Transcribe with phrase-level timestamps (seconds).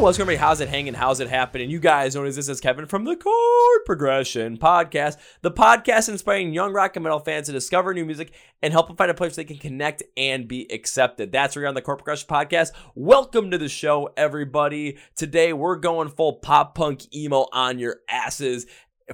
[0.00, 0.48] what's going on, everybody?
[0.48, 0.94] How's it hanging?
[0.94, 1.68] How's it happening?
[1.68, 6.72] You guys know this as Kevin from the Chord Progression Podcast, the podcast inspiring young
[6.72, 9.44] rock and metal fans to discover new music and help them find a place they
[9.44, 11.32] can connect and be accepted.
[11.32, 12.70] That's where you're on the Chord Progression Podcast.
[12.94, 14.96] Welcome to the show, everybody.
[15.16, 18.66] Today we're going full pop punk emo on your asses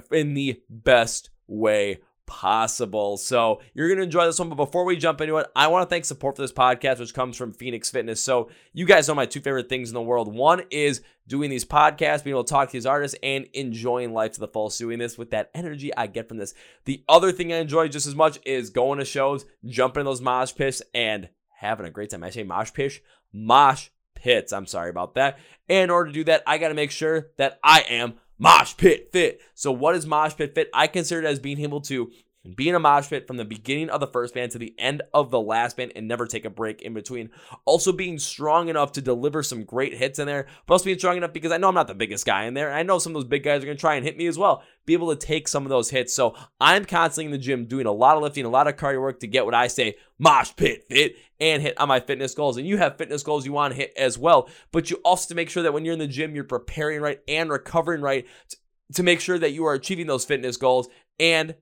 [0.09, 3.17] in the best way possible.
[3.17, 4.49] So you're going to enjoy this one.
[4.49, 7.13] But before we jump into it, I want to thank support for this podcast, which
[7.13, 8.21] comes from Phoenix Fitness.
[8.21, 10.31] So you guys know my two favorite things in the world.
[10.31, 14.33] One is doing these podcasts, being able to talk to these artists, and enjoying life
[14.33, 14.77] to the fullest.
[14.77, 16.53] Doing this with that energy I get from this.
[16.85, 20.21] The other thing I enjoy just as much is going to shows, jumping in those
[20.21, 22.23] mosh pits, and having a great time.
[22.23, 23.01] I say mosh pit,
[23.33, 24.53] mosh pits.
[24.53, 25.39] I'm sorry about that.
[25.69, 28.77] And in order to do that, I got to make sure that I am mosh
[28.77, 29.41] pit fit.
[29.53, 30.69] So what is mosh pit fit?
[30.73, 32.11] I consider it as being able to
[32.55, 35.01] be in a mosh pit from the beginning of the first band to the end
[35.13, 37.29] of the last band and never take a break in between.
[37.65, 41.17] Also being strong enough to deliver some great hits in there, but also being strong
[41.17, 42.69] enough because I know I'm not the biggest guy in there.
[42.69, 44.27] And I know some of those big guys are going to try and hit me
[44.27, 44.63] as well.
[44.85, 46.13] Be able to take some of those hits.
[46.13, 49.01] So I'm constantly in the gym doing a lot of lifting, a lot of cardio
[49.01, 52.57] work to get what I say mosh pit fit and hit on my fitness goals.
[52.57, 54.49] And you have fitness goals you want to hit as well.
[54.71, 57.19] But you also to make sure that when you're in the gym, you're preparing right
[57.27, 58.25] and recovering right
[58.93, 60.87] to make sure that you are achieving those fitness goals
[61.19, 61.55] and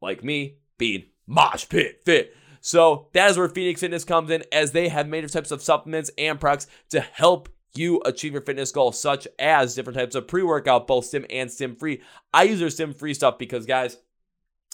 [0.00, 2.34] like me, being mosh pit fit.
[2.60, 6.10] So that is where Phoenix Fitness comes in as they have major types of supplements
[6.18, 10.42] and products to help you achieve your fitness goals, such as different types of pre
[10.42, 12.02] workout, both stim and stim free.
[12.34, 13.96] I use their stim free stuff because, guys,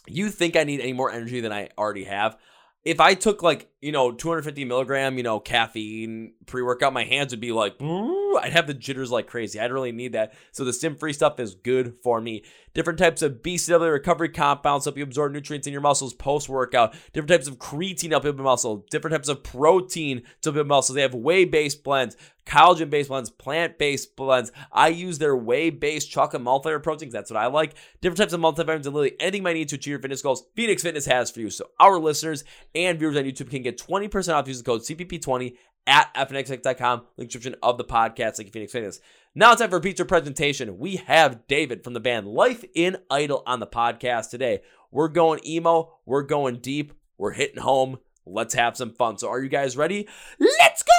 [0.07, 2.39] you think I need any more energy than I already have.
[2.85, 7.33] If I took like, you know, 250 milligram, you know, caffeine pre workout, my hands
[7.33, 9.61] would be like, I'd have the jitters like crazy.
[9.61, 10.35] I don't really need that.
[10.51, 12.43] So the stim free stuff is good for me.
[12.75, 16.95] Different types of BCAA recovery compounds help you absorb nutrients in your muscles post workout.
[17.13, 18.85] Different types of creatine help build muscle.
[18.91, 20.95] Different types of protein to build muscle.
[20.95, 24.53] They have whey based blends, collagen based blends, plant based blends.
[24.71, 27.15] I use their whey based chocolate multivitamins proteins.
[27.15, 27.77] That's what I like.
[28.03, 30.45] Different types of multivitamins and literally anything I need to achieve your fitness goals.
[30.55, 31.49] Phoenix Fitness has for you.
[31.49, 32.45] So our listeners
[32.75, 35.57] and viewers on YouTube can get 20% off using the code CPP20
[35.87, 39.01] at fnxx.com, link description of the podcast, like Phoenix Fitness.
[39.35, 40.79] Now it's time for a feature presentation.
[40.79, 44.63] We have David from the band Life in Idle on the podcast today.
[44.91, 47.99] We're going emo, we're going deep, we're hitting home.
[48.25, 49.19] Let's have some fun.
[49.19, 50.09] So, are you guys ready?
[50.41, 50.93] Let's go!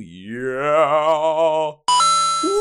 [0.00, 1.83] Yeah.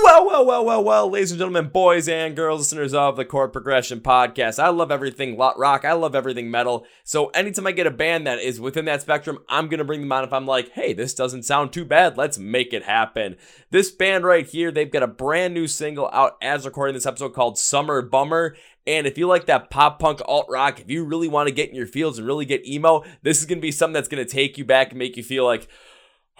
[0.04, 3.54] Well, well, well, well, well, ladies and gentlemen, boys and girls, listeners of the Chord
[3.54, 4.62] Progression Podcast.
[4.62, 5.86] I love everything rock.
[5.86, 6.86] I love everything metal.
[7.06, 10.12] So anytime I get a band that is within that spectrum, I'm to bring them
[10.12, 12.18] on if I'm like, hey, this doesn't sound too bad.
[12.18, 13.38] Let's make it happen.
[13.70, 17.34] This band right here, they've got a brand new single out as recording this episode
[17.34, 18.58] called Summer Bummer.
[18.86, 21.70] And if you like that pop punk alt rock, if you really want to get
[21.70, 24.58] in your fields and really get emo, this is to be something that's to take
[24.58, 25.70] you back and make you feel like,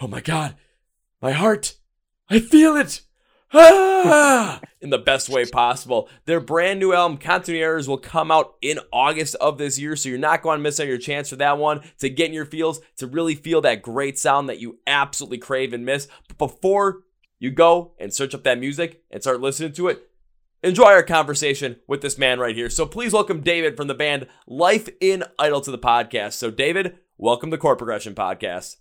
[0.02, 0.54] oh my God,
[1.22, 1.76] my heart,
[2.28, 3.00] I feel it
[4.80, 6.08] in the best way possible.
[6.24, 10.08] Their brand new album, Continuity Errors, will come out in August of this year, so
[10.08, 12.46] you're not going to miss out your chance for that one to get in your
[12.46, 16.08] feels, to really feel that great sound that you absolutely crave and miss.
[16.26, 17.04] But before
[17.38, 20.02] you go and search up that music and start listening to it,
[20.64, 22.70] enjoy our conversation with this man right here.
[22.70, 26.32] So please welcome David from the band Life in Idle to the podcast.
[26.32, 28.78] So, David, welcome to Chord Progression Podcast.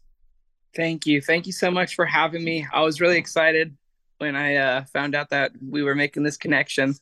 [0.75, 1.22] Thank you.
[1.22, 2.66] Thank you so much for having me.
[2.73, 3.78] I was really excited
[4.23, 6.95] when I uh, found out that we were making this connection.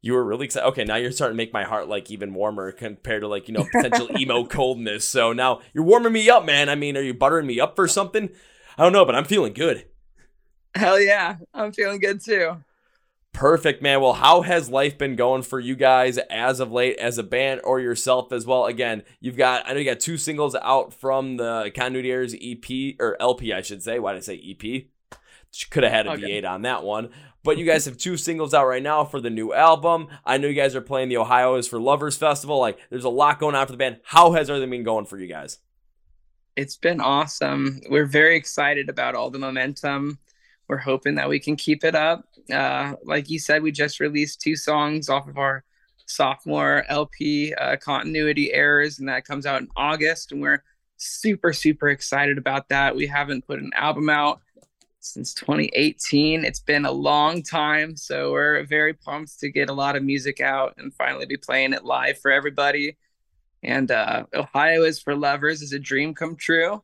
[0.00, 0.66] You were really excited.
[0.68, 3.54] Okay, now you're starting to make my heart like even warmer compared to like you
[3.54, 5.04] know potential emo coldness.
[5.06, 6.68] So now you're warming me up, man.
[6.68, 8.30] I mean, are you buttering me up for something?
[8.78, 9.86] I don't know, but I'm feeling good.
[10.74, 12.56] Hell yeah, I'm feeling good too.
[13.32, 14.00] Perfect, man.
[14.02, 17.62] Well, how has life been going for you guys as of late, as a band
[17.64, 18.66] or yourself as well?
[18.66, 22.96] Again, you've got I know you got two singles out from the Continuity Errors EP
[23.00, 23.98] or LP, I should say.
[23.98, 24.84] Why did I say EP?
[25.70, 26.42] Could have had a okay.
[26.42, 27.10] V8 on that one.
[27.44, 30.08] But you guys have two singles out right now for the new album.
[30.24, 32.58] I know you guys are playing the Ohio is for Lovers Festival.
[32.58, 33.98] Like, there's a lot going on for the band.
[34.04, 35.58] How has everything been going for you guys?
[36.54, 37.80] It's been awesome.
[37.90, 40.18] We're very excited about all the momentum.
[40.68, 42.26] We're hoping that we can keep it up.
[42.52, 45.64] Uh, like you said, we just released two songs off of our
[46.06, 50.30] sophomore LP, uh, Continuity Errors, and that comes out in August.
[50.30, 50.62] And we're
[50.96, 52.94] super, super excited about that.
[52.94, 54.40] We haven't put an album out
[55.02, 56.44] since 2018.
[56.44, 60.40] It's been a long time, so we're very pumped to get a lot of music
[60.40, 62.96] out and finally be playing it live for everybody.
[63.62, 66.82] And uh, Ohio is for lovers is a dream come true.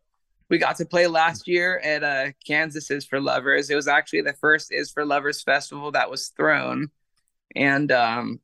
[0.50, 3.70] We got to play last year at uh, Kansas is for lovers.
[3.70, 6.90] It was actually the first is for lovers festival that was thrown,
[7.54, 8.40] and um,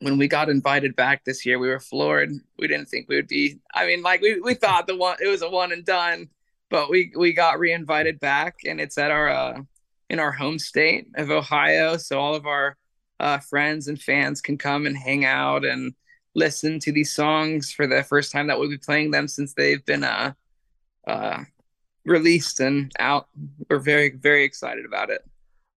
[0.00, 2.32] when we got invited back this year, we were floored.
[2.58, 3.60] We didn't think we would be.
[3.72, 6.28] I mean, like we we thought the one it was a one and done
[6.70, 9.60] but we we got reinvited back, and it's at our uh,
[10.10, 11.96] in our home state of Ohio.
[11.96, 12.76] So all of our
[13.20, 15.94] uh, friends and fans can come and hang out and
[16.34, 19.84] listen to these songs for the first time that we'll be playing them since they've
[19.84, 20.32] been uh,
[21.06, 21.44] uh,
[22.04, 23.28] released and out.
[23.68, 25.22] We're very very excited about it.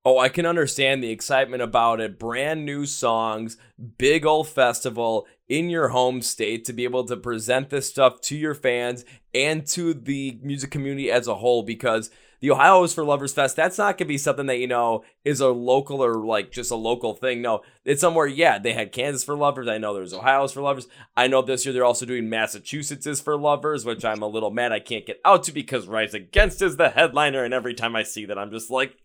[0.02, 2.18] Oh, I can understand the excitement about it.
[2.18, 3.58] Brand new songs,
[3.98, 8.36] big old festival in your home state to be able to present this stuff to
[8.36, 9.04] your fans
[9.34, 12.10] and to the music community as a whole because
[12.40, 15.40] the Ohio is for Lovers Fest, that's not gonna be something that, you know, is
[15.40, 17.42] a local or like just a local thing.
[17.42, 19.68] No, it's somewhere, yeah, they had Kansas for Lovers.
[19.68, 20.88] I know there's Ohio's for Lovers.
[21.16, 24.50] I know this year they're also doing Massachusetts is for Lovers, which I'm a little
[24.50, 27.94] mad I can't get out to because Rise Against is the headliner, and every time
[27.94, 28.96] I see that, I'm just like,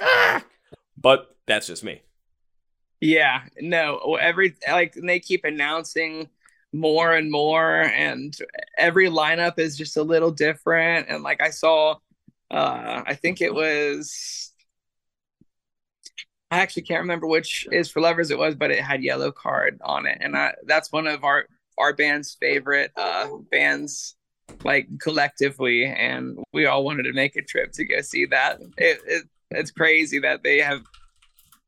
[0.00, 0.44] ah!
[0.96, 2.02] but that's just me.
[3.00, 6.28] Yeah, no, every like they keep announcing
[6.72, 8.36] more and more, and
[8.76, 11.08] every lineup is just a little different.
[11.08, 11.96] And like I saw,
[12.50, 14.52] uh, I think it was,
[16.50, 20.06] I actually can't remember which is for lovers it was, but it had Yellowcard on
[20.06, 21.46] it, and I, that's one of our
[21.78, 24.16] our band's favorite uh, bands
[24.64, 28.98] like collectively and we all wanted to make a trip to go see that it,
[29.06, 30.80] it it's crazy that they have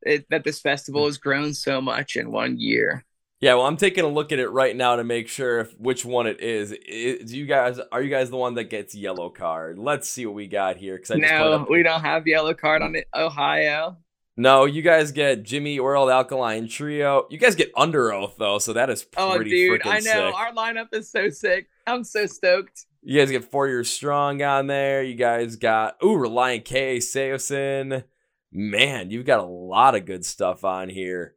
[0.03, 3.05] it, that this festival has grown so much in one year.
[3.41, 6.05] Yeah, well, I'm taking a look at it right now to make sure if, which
[6.05, 6.69] one it is.
[6.69, 9.75] Do you guys are you guys the one that gets Yellowcard?
[9.77, 10.95] Let's see what we got here.
[10.95, 13.97] Because no, we don't have Yellowcard on it, Ohio.
[14.37, 17.25] No, you guys get Jimmy World Alkaline Trio.
[17.31, 20.35] You guys get Underoath though, so that is oh, pretty oh, dude, I know sick.
[20.35, 21.67] our lineup is so sick.
[21.87, 22.85] I'm so stoked.
[23.01, 25.01] You guys get Four Years Strong on there.
[25.01, 28.03] You guys got ooh Relient K Saosin
[28.51, 31.35] man, you've got a lot of good stuff on here.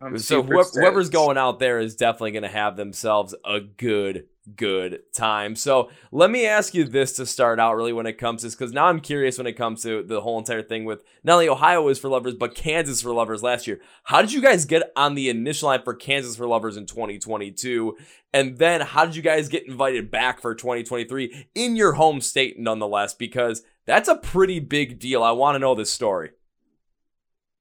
[0.00, 4.26] I'm so whoever, whoever's going out there is definitely going to have themselves a good
[4.56, 5.54] good time.
[5.56, 8.54] So let me ask you this to start out really when it comes to this,
[8.54, 11.48] because now I'm curious when it comes to the whole entire thing with not only
[11.48, 13.80] Ohio is for lovers, but Kansas for lovers last year.
[14.04, 17.96] How did you guys get on the initial line for Kansas for lovers in 2022?
[18.32, 22.58] And then how did you guys get invited back for 2023 in your home state
[22.58, 23.14] nonetheless?
[23.14, 25.22] Because that's a pretty big deal.
[25.22, 26.30] I want to know this story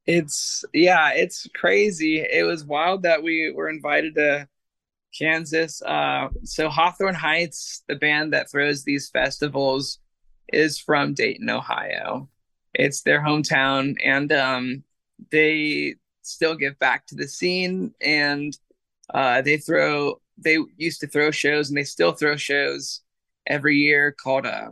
[0.07, 2.19] it's yeah, it's crazy.
[2.19, 4.47] It was wild that we were invited to
[5.17, 5.81] Kansas.
[5.81, 9.99] Uh, so Hawthorne Heights, the band that throws these festivals,
[10.53, 12.29] is from Dayton, Ohio.
[12.73, 14.83] It's their hometown, and um,
[15.29, 17.93] they still give back to the scene.
[18.01, 18.57] And
[19.13, 20.21] uh, they throw.
[20.37, 23.01] They used to throw shows, and they still throw shows
[23.45, 24.69] every year called uh,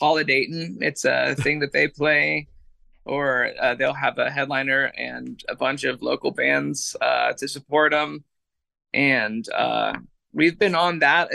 [0.00, 0.78] Holidayton.
[0.82, 2.48] It's a thing that they play
[3.04, 7.92] or uh, they'll have a headliner and a bunch of local bands uh, to support
[7.92, 8.24] them.
[8.92, 9.94] And uh,
[10.32, 11.30] we've been on that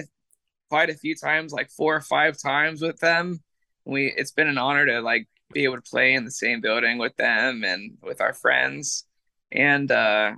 [0.69, 3.41] quite a few times, like four or five times with them.
[3.85, 6.97] We it's been an honor to like be able to play in the same building
[6.97, 9.05] with them and with our friends.
[9.51, 10.33] And uh,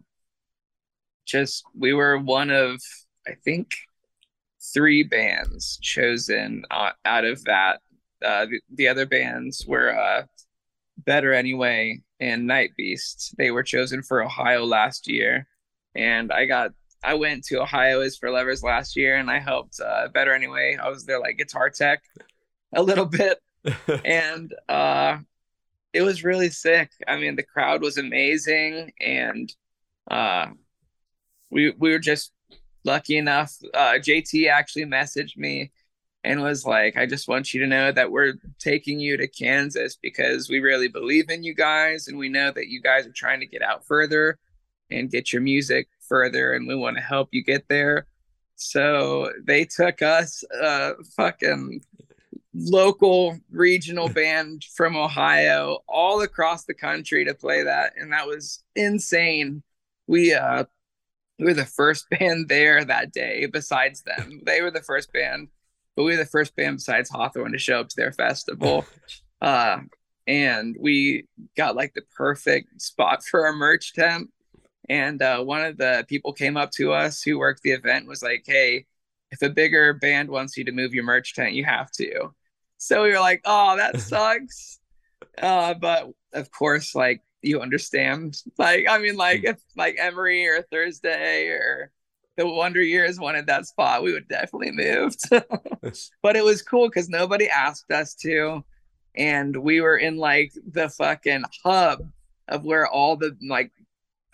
[1.25, 2.81] just we were one of
[3.27, 3.71] I think
[4.73, 7.81] three bands chosen uh, out of that.
[8.23, 10.25] Uh, the, the other bands were
[11.07, 13.33] Better Anyway and Night Beast.
[13.37, 15.47] They were chosen for Ohio last year,
[15.95, 16.71] and I got
[17.03, 20.77] I went to Ohio is for Lovers last year, and I helped uh, Better Anyway.
[20.79, 22.03] I was there like guitar tech
[22.75, 23.39] a little bit,
[24.05, 25.17] and uh,
[25.93, 26.91] it was really sick.
[27.07, 29.51] I mean, the crowd was amazing, and
[30.11, 30.47] uh,
[31.49, 32.33] we we were just
[32.83, 33.55] lucky enough.
[33.73, 35.71] Uh, JT actually messaged me
[36.23, 39.97] and was like, I just want you to know that we're taking you to Kansas
[40.01, 43.39] because we really believe in you guys and we know that you guys are trying
[43.39, 44.37] to get out further
[44.89, 48.07] and get your music further and we want to help you get there.
[48.55, 51.81] So they took us uh fucking
[52.53, 58.63] local regional band from Ohio all across the country to play that and that was
[58.75, 59.61] insane.
[60.07, 60.65] We uh
[61.37, 64.41] we were the first band there that day besides them.
[64.43, 65.49] They were the first band
[65.97, 68.85] but we were the first band besides Hawthorne to show up to their festival.
[69.41, 69.79] uh,
[70.27, 71.25] and we
[71.57, 74.29] got like the perfect spot for our merch tent.
[74.87, 78.21] And uh, one of the people came up to us who worked the event was
[78.21, 78.85] like, Hey,
[79.31, 82.29] if a bigger band wants you to move your merch tent, you have to.
[82.77, 84.79] So we were like, Oh, that sucks.
[85.41, 88.37] uh, but of course, like you understand.
[88.59, 91.91] Like, I mean, like if like Emery or Thursday or
[92.37, 95.19] the Wonder Years wanted that spot, we would definitely moved.
[95.29, 98.63] but it was cool because nobody asked us to.
[99.15, 102.07] And we were in like the fucking hub
[102.47, 103.71] of where all the like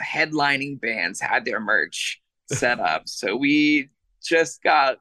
[0.02, 3.08] headlining bands had their merch set up.
[3.08, 3.90] so we
[4.22, 4.98] just got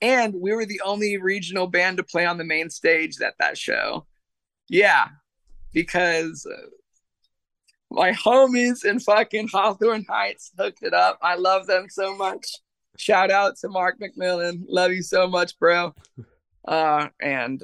[0.00, 3.56] and we were the only regional band to play on the main stage at that
[3.56, 4.04] show.
[4.68, 5.06] Yeah,
[5.72, 6.66] because uh,
[7.92, 11.18] my homies in fucking Hawthorne Heights hooked it up.
[11.22, 12.46] I love them so much.
[12.96, 14.64] Shout out to Mark McMillon.
[14.68, 15.94] Love you so much, bro.
[16.66, 17.62] Uh, and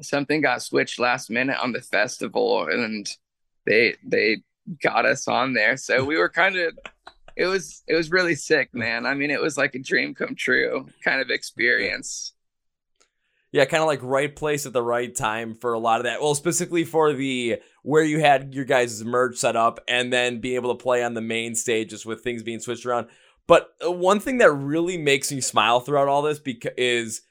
[0.00, 3.08] something got switched last minute on the festival, and
[3.66, 4.42] they they
[4.82, 5.76] got us on there.
[5.76, 6.78] So we were kind of
[7.36, 9.06] it was it was really sick, man.
[9.06, 12.34] I mean, it was like a dream come true kind of experience.
[13.52, 16.22] Yeah, kind of like right place at the right time for a lot of that.
[16.22, 20.54] Well, specifically for the where you had your guys' merge set up and then being
[20.54, 23.08] able to play on the main stage just with things being switched around.
[23.46, 27.22] But uh, one thing that really makes me smile throughout all this because is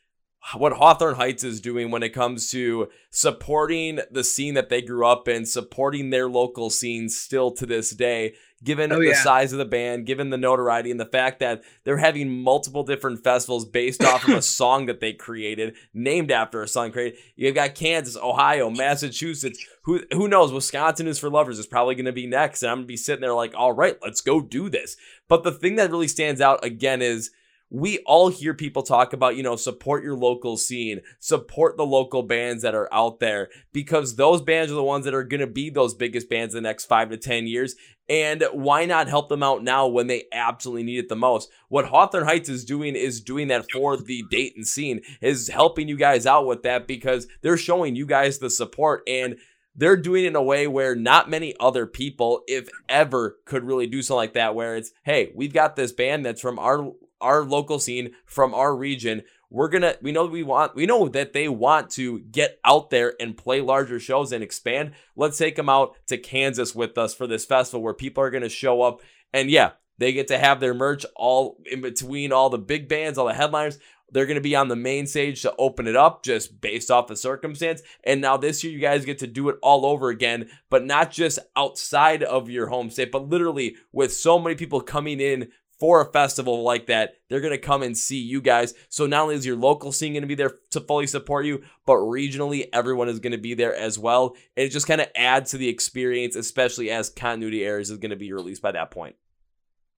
[0.58, 5.06] what Hawthorne Heights is doing when it comes to supporting the scene that they grew
[5.06, 8.34] up in, supporting their local scene still to this day,
[8.64, 9.24] given oh, the yeah.
[9.24, 13.24] size of the band, given the notoriety, and the fact that they're having multiple different
[13.24, 17.20] festivals based off of a song that they created, named after a song created.
[17.36, 19.64] You've got Kansas, Ohio, Massachusetts.
[19.84, 20.52] Who who knows?
[20.52, 22.98] Wisconsin is for lovers is probably going to be next, and I'm going to be
[22.98, 24.98] sitting there like, all right, let's go do this.
[25.28, 27.30] But the thing that really stands out again is
[27.72, 32.22] we all hear people talk about, you know, support your local scene, support the local
[32.22, 35.48] bands that are out there because those bands are the ones that are going to
[35.48, 37.76] be those biggest bands in the next five to 10 years.
[38.10, 41.50] And why not help them out now when they absolutely need it the most?
[41.70, 45.96] What Hawthorne Heights is doing is doing that for the Dayton scene, is helping you
[45.96, 49.38] guys out with that because they're showing you guys the support and
[49.76, 53.88] they're doing it in a way where not many other people, if ever, could really
[53.88, 54.56] do something like that.
[54.56, 58.76] Where it's, hey, we've got this band that's from our our local scene, from our
[58.76, 59.24] region.
[59.50, 63.14] We're gonna we know we want we know that they want to get out there
[63.20, 64.92] and play larger shows and expand.
[65.16, 68.50] Let's take them out to Kansas with us for this festival where people are gonna
[68.50, 69.02] show up
[69.34, 73.18] and yeah, they get to have their merch all in between all the big bands,
[73.18, 73.78] all the headliners.
[74.12, 77.08] They're going to be on the main stage to open it up just based off
[77.08, 77.82] the circumstance.
[78.04, 81.12] And now this year, you guys get to do it all over again, but not
[81.12, 85.50] just outside of your home state, but literally with so many people coming in
[85.82, 88.76] for a festival like that, they're going to come and see you guys.
[88.88, 91.64] So not only is your local scene going to be there to fully support you,
[91.88, 94.36] but regionally, everyone is going to be there as well.
[94.56, 98.12] And it just kind of adds to the experience, especially as Continuity errors is going
[98.12, 99.16] to be released by that point.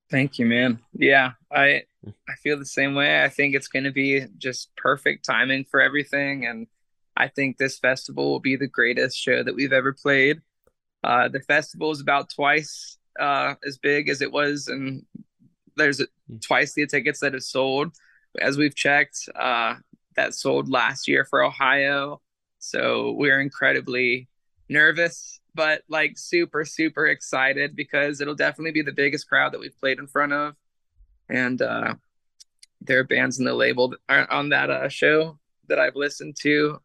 [0.09, 0.79] Thank you, man.
[0.93, 3.21] Yeah, I I feel the same way.
[3.21, 6.67] I think it's going to be just perfect timing for everything, and
[7.17, 10.41] I think this festival will be the greatest show that we've ever played.
[11.03, 15.05] Uh, the festival is about twice uh, as big as it was in
[15.75, 16.37] there's hmm.
[16.37, 17.93] twice the tickets that have sold.
[18.39, 19.75] As we've checked uh,
[20.15, 22.19] that sold last year for ohio.
[22.59, 24.27] So we're incredibly
[24.69, 29.79] nervous but like super super excited because it'll definitely be the biggest crowd that we've
[29.79, 30.55] played in front of.
[31.29, 31.95] And uh,
[32.81, 35.39] there are bands in the label on that uh, show
[35.69, 36.77] that i've listened to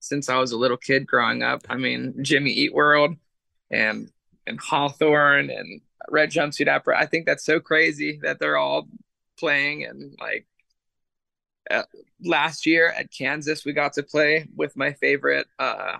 [0.00, 1.62] since i was a little kid growing up.
[1.68, 3.14] I mean jimmy eat world
[3.70, 4.10] and
[4.46, 6.98] and hawthorne and red jumpsuit opera.
[6.98, 8.88] I think that's so crazy that they're all
[9.38, 10.46] playing and like
[11.70, 11.82] uh,
[12.24, 15.96] last year at Kansas we got to play with my favorite uh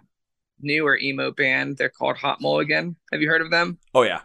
[0.61, 1.77] newer emo band.
[1.77, 2.97] They're called Hot Mulligan.
[3.13, 3.79] Have you heard of them?
[3.95, 4.21] Oh yeah.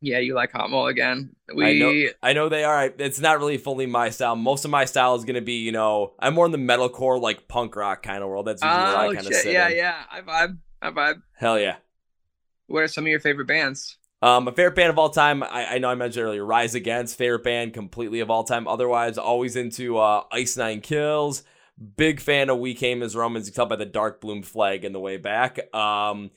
[0.00, 1.34] Yeah, you like Hot Mulligan.
[1.54, 2.92] We I know, I know they are.
[2.98, 4.36] It's not really fully my style.
[4.36, 7.48] Most of my style is gonna be, you know, I'm more in the metalcore, like
[7.48, 8.46] punk rock kind of world.
[8.46, 9.52] That's usually oh, where I oh, kind of sit.
[9.52, 9.76] Yeah, in.
[9.76, 10.02] yeah.
[10.10, 10.58] I vibe.
[10.82, 11.22] I vibe.
[11.36, 11.76] Hell yeah.
[12.66, 13.96] What are some of your favorite bands?
[14.22, 17.18] Um, a favorite band of all time, I, I, know I mentioned earlier, Rise Against,
[17.18, 18.66] favorite band completely of all time.
[18.66, 21.42] Otherwise, always into uh, Ice Nine Kills.
[21.96, 23.46] Big fan of We Came as Romans.
[23.46, 25.58] You can tell by the dark bloom flag in the way back.
[25.74, 26.30] Um,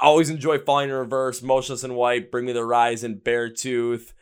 [0.00, 4.12] always enjoy Falling in Reverse, Motionless in White, Bring Me the Horizon, Beartooth.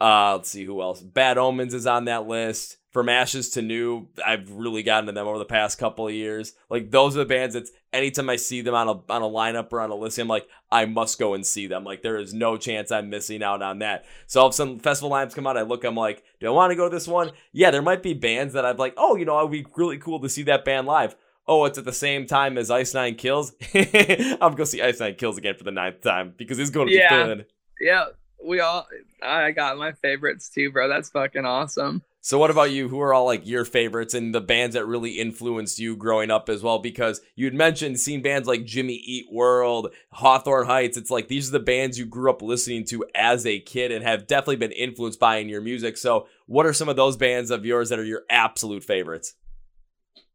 [0.00, 1.00] Uh, let's see who else.
[1.02, 5.26] Bad Omens is on that list from ashes to new i've really gotten to them
[5.26, 8.60] over the past couple of years like those are the bands that anytime i see
[8.60, 11.34] them on a on a lineup or on a list i'm like i must go
[11.34, 14.54] and see them like there is no chance i'm missing out on that so if
[14.54, 16.94] some festival lineups come out i look i'm like do i want to go to
[16.94, 19.66] this one yeah there might be bands that i'm like oh you know it'd be
[19.76, 21.16] really cool to see that band live
[21.48, 23.52] oh, it's at the same time as Ice Nine Kills.
[23.74, 26.94] I'm gonna see Ice Nine Kills again for the ninth time because it's going to
[26.94, 27.08] yeah.
[27.08, 27.44] be fun.
[27.80, 28.06] Yeah,
[28.44, 28.86] we all.
[29.22, 30.88] I got my favorites too, bro.
[30.88, 32.02] That's fucking awesome.
[32.26, 32.88] So what about you?
[32.88, 36.48] Who are all like your favorites and the bands that really influenced you growing up
[36.48, 36.80] as well?
[36.80, 40.96] Because you'd mentioned seeing bands like Jimmy Eat World, Hawthorne Heights.
[40.96, 44.02] It's like these are the bands you grew up listening to as a kid and
[44.04, 45.96] have definitely been influenced by in your music.
[45.96, 49.36] So what are some of those bands of yours that are your absolute favorites?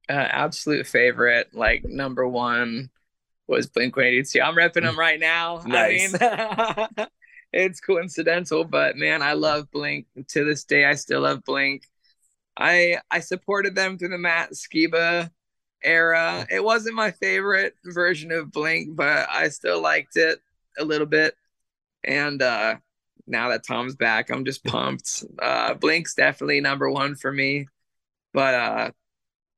[0.08, 2.90] Uh, absolute favorite, like number one
[3.48, 4.40] was Blink 182.
[4.42, 5.62] I'm repping them right now.
[5.66, 6.16] Nice.
[6.18, 7.08] I mean,
[7.54, 10.08] it's coincidental, but man, I love Blink.
[10.30, 11.84] To this day, I still love Blink.
[12.58, 15.32] I I supported them through the Matt Skiba
[15.84, 16.46] era.
[16.50, 20.40] It wasn't my favorite version of Blink, but I still liked it
[20.80, 21.36] a little bit.
[22.04, 22.78] And uh
[23.28, 25.24] now that Tom's back, I'm just pumped.
[25.40, 27.68] Uh Blink's definitely number one for me.
[28.34, 28.92] But uh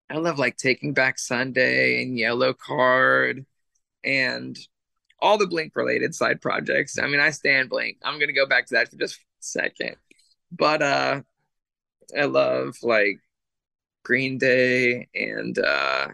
[0.10, 3.46] I love like Taking Back Sunday and Yellowcard
[4.04, 4.58] and
[5.24, 7.00] all the Blink related side projects.
[7.00, 7.98] I mean, I stand Blink.
[8.04, 9.96] I'm gonna go back to that for just a second.
[10.52, 11.22] But uh
[12.16, 13.20] I love like
[14.04, 16.10] Green Day and uh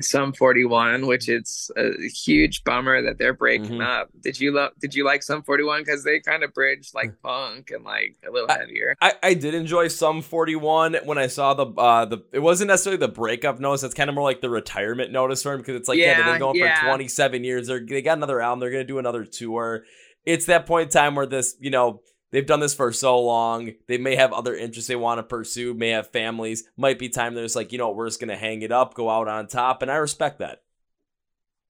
[0.00, 3.80] Sum 41, which it's a huge bummer that they're breaking mm-hmm.
[3.80, 4.08] up.
[4.20, 7.70] Did you love did you like Sum 41 because they kind of bridge like punk
[7.70, 8.96] and like a little heavier?
[9.00, 12.98] I, I did enjoy Sum 41 when I saw the uh the it wasn't necessarily
[12.98, 15.88] the breakup notice, it's kind of more like the retirement notice for him because it's
[15.88, 16.80] like yeah, yeah they've been going yeah.
[16.80, 17.68] for 27 years.
[17.68, 19.84] They're they got another album, they're gonna do another tour.
[20.26, 22.00] It's that point in time where this, you know,
[22.34, 23.72] they've done this for so long.
[23.86, 26.64] They may have other interests they want to pursue, may have families.
[26.76, 28.94] Might be time they're just like, you know what, we're just gonna hang it up,
[28.94, 30.62] go out on top, and I respect that.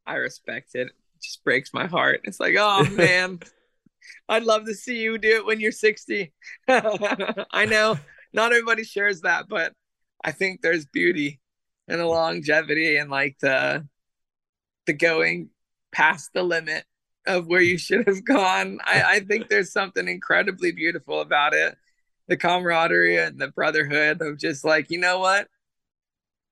[0.06, 0.88] I respect it.
[0.88, 2.22] It just breaks my heart.
[2.24, 3.40] It's like, oh man,
[4.28, 6.32] I'd love to see you do it when you're 60.
[6.68, 7.98] I know
[8.32, 9.74] not everybody shares that, but
[10.24, 11.40] I think there's beauty
[11.88, 13.86] in the longevity and like the
[14.86, 15.50] the going
[15.92, 16.84] past the limit
[17.26, 18.78] of where you should have gone.
[18.84, 21.76] I, I think there's something incredibly beautiful about it.
[22.28, 25.48] The camaraderie and the brotherhood of just like, you know what?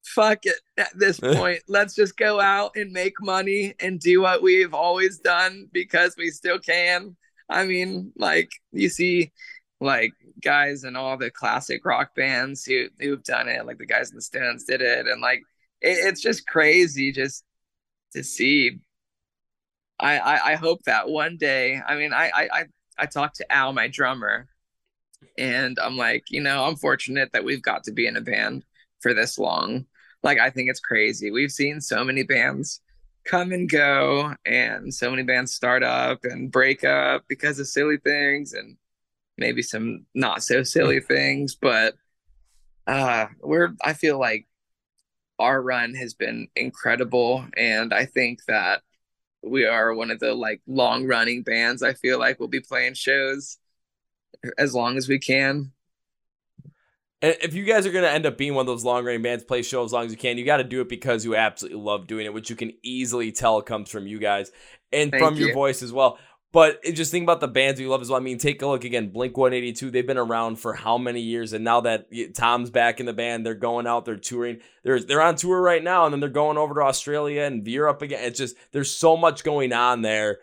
[0.04, 1.60] Fuck it at this point.
[1.68, 6.30] Let's just go out and make money and do what we've always done because we
[6.30, 7.16] still can.
[7.48, 9.32] I mean, like you see
[9.80, 10.12] like
[10.42, 14.16] guys in all the classic rock bands who who've done it, like the guys in
[14.16, 15.42] the Stones did it, and like
[15.80, 17.44] it, it's just crazy just
[18.14, 18.78] to see
[20.02, 21.80] I, I, I hope that one day.
[21.86, 22.64] I mean, I, I
[22.98, 24.48] I talked to Al, my drummer,
[25.38, 28.64] and I'm like, you know, I'm fortunate that we've got to be in a band
[29.00, 29.86] for this long.
[30.22, 31.30] Like, I think it's crazy.
[31.30, 32.80] We've seen so many bands
[33.24, 37.98] come and go, and so many bands start up and break up because of silly
[37.98, 38.76] things and
[39.38, 41.54] maybe some not so silly things.
[41.54, 41.94] But
[42.86, 44.46] uh, we're, I feel like
[45.38, 48.82] our run has been incredible, and I think that
[49.42, 51.82] we are one of the like long running bands.
[51.82, 53.58] I feel like we'll be playing shows
[54.58, 55.72] as long as we can.
[57.20, 59.22] And if you guys are going to end up being one of those long running
[59.22, 61.36] bands, play shows as long as you can, you got to do it because you
[61.36, 64.50] absolutely love doing it, which you can easily tell comes from you guys
[64.92, 65.46] and Thank from you.
[65.46, 66.18] your voice as well.
[66.52, 68.20] But just think about the bands you love as well.
[68.20, 69.08] I mean, take a look again.
[69.08, 71.54] Blink 182, they've been around for how many years?
[71.54, 74.60] And now that Tom's back in the band, they're going out, they're touring.
[74.84, 78.02] They're, they're on tour right now, and then they're going over to Australia and Europe
[78.02, 78.22] again.
[78.24, 80.40] It's just, there's so much going on there.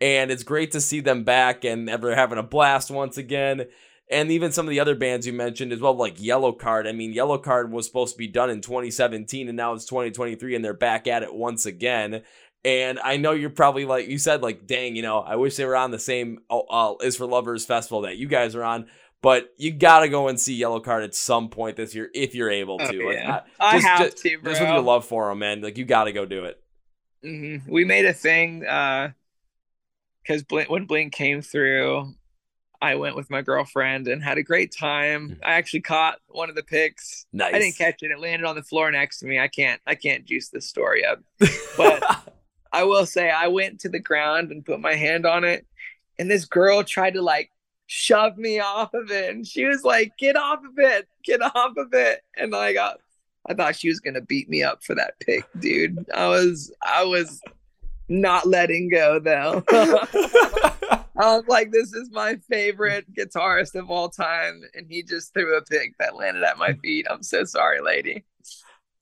[0.00, 3.66] And it's great to see them back and ever having a blast once again.
[4.10, 6.88] And even some of the other bands you mentioned as well, like Yellowcard.
[6.88, 10.64] I mean, Yellowcard was supposed to be done in 2017, and now it's 2023, and
[10.64, 12.22] they're back at it once again.
[12.64, 15.64] And I know you're probably like you said, like, dang, you know, I wish they
[15.64, 18.86] were on the same uh, uh, Is for Lovers festival that you guys are on.
[19.20, 22.78] But you gotta go and see Yellowcard at some point this year if you're able
[22.78, 22.84] to.
[23.04, 23.42] Oh, yeah.
[23.60, 24.52] I, just, have just, to, bro.
[24.52, 25.60] Just with your love for them, man.
[25.60, 26.60] Like you gotta go do it.
[27.24, 27.70] Mm-hmm.
[27.70, 29.12] We made a thing because
[30.28, 32.14] uh, Blink, when Blink came through,
[32.80, 35.30] I went with my girlfriend and had a great time.
[35.30, 35.38] Mm.
[35.44, 37.26] I actually caught one of the picks.
[37.32, 37.54] Nice.
[37.54, 38.10] I didn't catch it.
[38.10, 39.38] It landed on the floor next to me.
[39.38, 39.80] I can't.
[39.86, 41.20] I can't juice this story up.
[41.76, 42.02] But
[42.72, 45.66] I will say I went to the ground and put my hand on it,
[46.18, 47.50] and this girl tried to like
[47.86, 51.76] shove me off of it, and she was like, "Get off of it, get off
[51.76, 52.98] of it," and I got.
[53.44, 56.06] I thought she was gonna beat me up for that pick, dude.
[56.14, 57.40] I was, I was
[58.08, 59.64] not letting go though.
[61.14, 65.56] I was like, this is my favorite guitarist of all time, and he just threw
[65.56, 67.06] a pick that landed at my feet.
[67.10, 68.24] I'm so sorry, lady.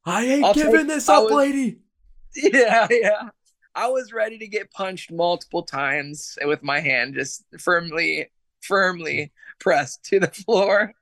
[0.05, 1.79] I ain't I'll giving take, this up, was, lady.
[2.37, 3.29] Yeah, yeah.
[3.75, 8.31] I was ready to get punched multiple times with my hand just firmly,
[8.61, 10.95] firmly pressed to the floor.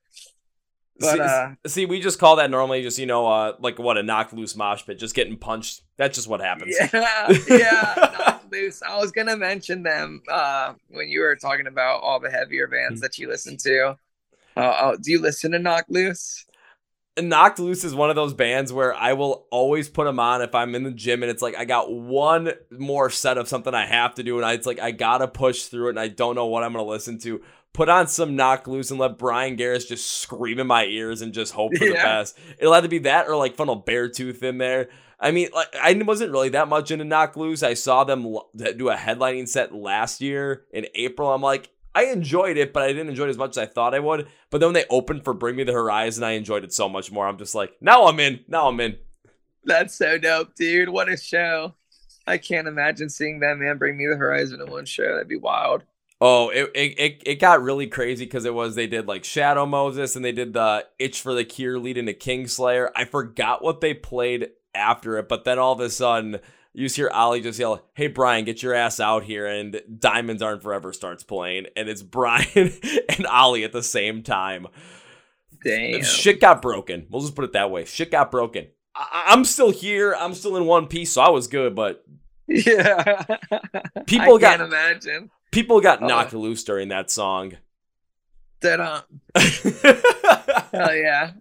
[1.01, 3.97] But, see, uh, see, we just call that normally just you know uh, like what
[3.97, 5.83] a Knocked Loose mosh pit, just getting punched.
[5.97, 6.77] That's just what happens.
[6.79, 8.83] Yeah, yeah, Knocked Loose.
[8.83, 12.97] I was gonna mention them uh, when you were talking about all the heavier bands
[12.97, 13.03] mm-hmm.
[13.03, 13.97] that you listen to.
[14.57, 16.45] Uh, oh, do you listen to Knocked Loose?
[17.21, 20.55] Knocked Loose is one of those bands where I will always put them on if
[20.55, 23.87] I'm in the gym and it's like I got one more set of something I
[23.87, 26.35] have to do and I, it's like I gotta push through it and I don't
[26.35, 27.43] know what I'm gonna listen to.
[27.73, 31.33] Put on some Knocked Loose and let Bryan Garris just scream in my ears and
[31.33, 31.91] just hope for yeah.
[31.91, 32.39] the best.
[32.59, 34.89] It'll have to be that or like funnel Beartooth in there.
[35.21, 37.63] I mean, like I wasn't really that much into Knocked Loose.
[37.63, 41.33] I saw them do a headlining set last year in April.
[41.33, 43.95] I'm like, I enjoyed it, but I didn't enjoy it as much as I thought
[43.95, 44.29] I would.
[44.51, 47.11] But then when they opened for Bring Me the Horizon, I enjoyed it so much
[47.11, 47.27] more.
[47.27, 48.41] I'm just like, now I'm in.
[48.47, 48.97] Now I'm in.
[49.65, 50.89] That's so dope, dude.
[50.89, 51.75] What a show.
[52.27, 55.15] I can't imagine seeing that man bring me the horizon in one show.
[55.15, 55.83] That'd be wild.
[56.21, 60.17] Oh, it it, it got really crazy because it was they did like Shadow Moses
[60.17, 62.91] and they did the Itch for the Cure lead into Kingslayer.
[62.97, 66.41] I forgot what they played after it, but then all of a sudden
[66.75, 70.43] you just hear Oli just yell, "Hey Brian, get your ass out here!" And Diamonds
[70.43, 72.47] Aren't Forever starts playing, and it's Brian
[73.09, 74.67] and Oli at the same time.
[75.65, 77.07] Damn, shit got broken.
[77.11, 77.85] We'll just put it that way.
[77.85, 78.69] Shit got broken.
[78.95, 80.15] I- I'm still here.
[80.19, 81.75] I'm still in one piece, so I was good.
[81.75, 82.05] But
[82.47, 83.25] yeah,
[84.07, 85.31] people I got can't imagine.
[85.51, 86.07] people got Oh.
[86.07, 87.55] knocked loose during that song.
[88.61, 89.03] That um,
[90.73, 91.33] hell yeah.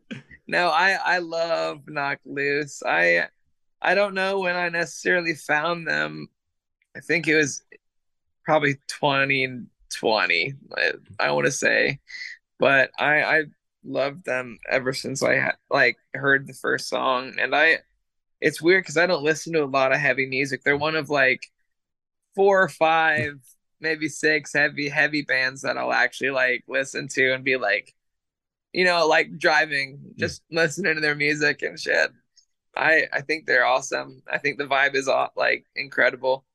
[0.47, 2.81] No, I I love Knocked Loose.
[2.83, 3.27] I
[3.81, 6.27] I don't know when I necessarily found them.
[6.95, 7.63] I think it was
[8.43, 10.53] probably 2020.
[10.77, 11.99] I, I want to say,
[12.59, 13.43] but I I
[13.83, 17.79] loved them ever since I like heard the first song, and I.
[18.39, 20.63] It's weird because I don't listen to a lot of heavy music.
[20.63, 21.51] They're one of like
[22.35, 23.39] four or five,
[23.81, 27.95] maybe six heavy heavy bands that I'll actually like listen to and be like,
[28.73, 32.11] you know, like driving, just listening to their music and shit.
[32.77, 34.23] I I think they're awesome.
[34.31, 36.45] I think the vibe is like incredible.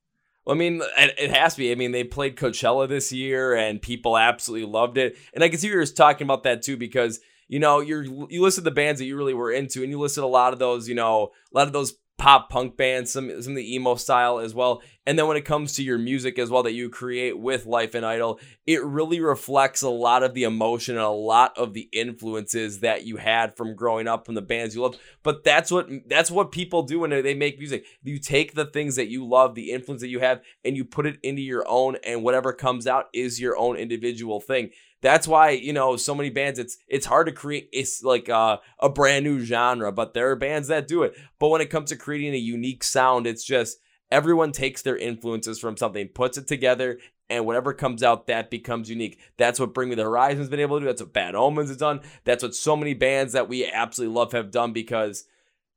[0.45, 1.71] Well, I mean, it, has to be.
[1.71, 5.15] I mean, they played Coachella this year, and people absolutely loved it.
[5.33, 8.41] And I can see you were talking about that too, because you know you're you
[8.41, 10.51] listen to the bands that you really were into, and you listen to a lot
[10.51, 13.75] of those, you know, a lot of those pop punk bands, some some of the
[13.75, 14.81] emo style as well.
[15.05, 17.95] And then when it comes to your music as well that you create with Life
[17.95, 21.89] and Idle, it really reflects a lot of the emotion and a lot of the
[21.91, 24.97] influences that you had from growing up from the bands you love.
[25.21, 27.85] But that's what that's what people do when they make music.
[28.03, 31.05] You take the things that you love, the influence that you have, and you put
[31.05, 34.69] it into your own, and whatever comes out is your own individual thing.
[35.03, 36.57] That's why you know so many bands.
[36.57, 37.69] It's it's hard to create.
[37.73, 41.13] It's like uh, a brand new genre, but there are bands that do it.
[41.37, 43.77] But when it comes to creating a unique sound, it's just
[44.09, 48.89] everyone takes their influences from something, puts it together, and whatever comes out, that becomes
[48.89, 49.19] unique.
[49.37, 50.87] That's what Bring Me the Horizon's been able to do.
[50.87, 51.99] That's what Bad Omens has done.
[52.23, 55.25] That's what so many bands that we absolutely love have done because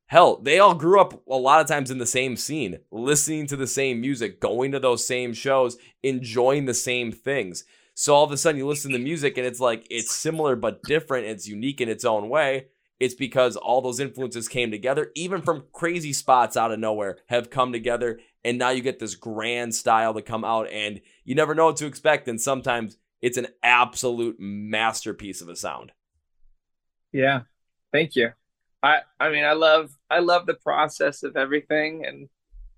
[0.06, 3.56] hell, they all grew up a lot of times in the same scene, listening to
[3.56, 7.64] the same music, going to those same shows, enjoying the same things.
[7.98, 10.82] So all of a sudden you listen to music and it's like it's similar but
[10.82, 12.66] different, it's unique in its own way.
[13.00, 17.48] It's because all those influences came together, even from crazy spots out of nowhere, have
[17.48, 18.20] come together.
[18.44, 21.76] And now you get this grand style to come out, and you never know what
[21.78, 22.28] to expect.
[22.28, 25.92] And sometimes it's an absolute masterpiece of a sound.
[27.12, 27.42] Yeah,
[27.92, 28.30] thank you.
[28.82, 32.28] I I mean I love I love the process of everything, and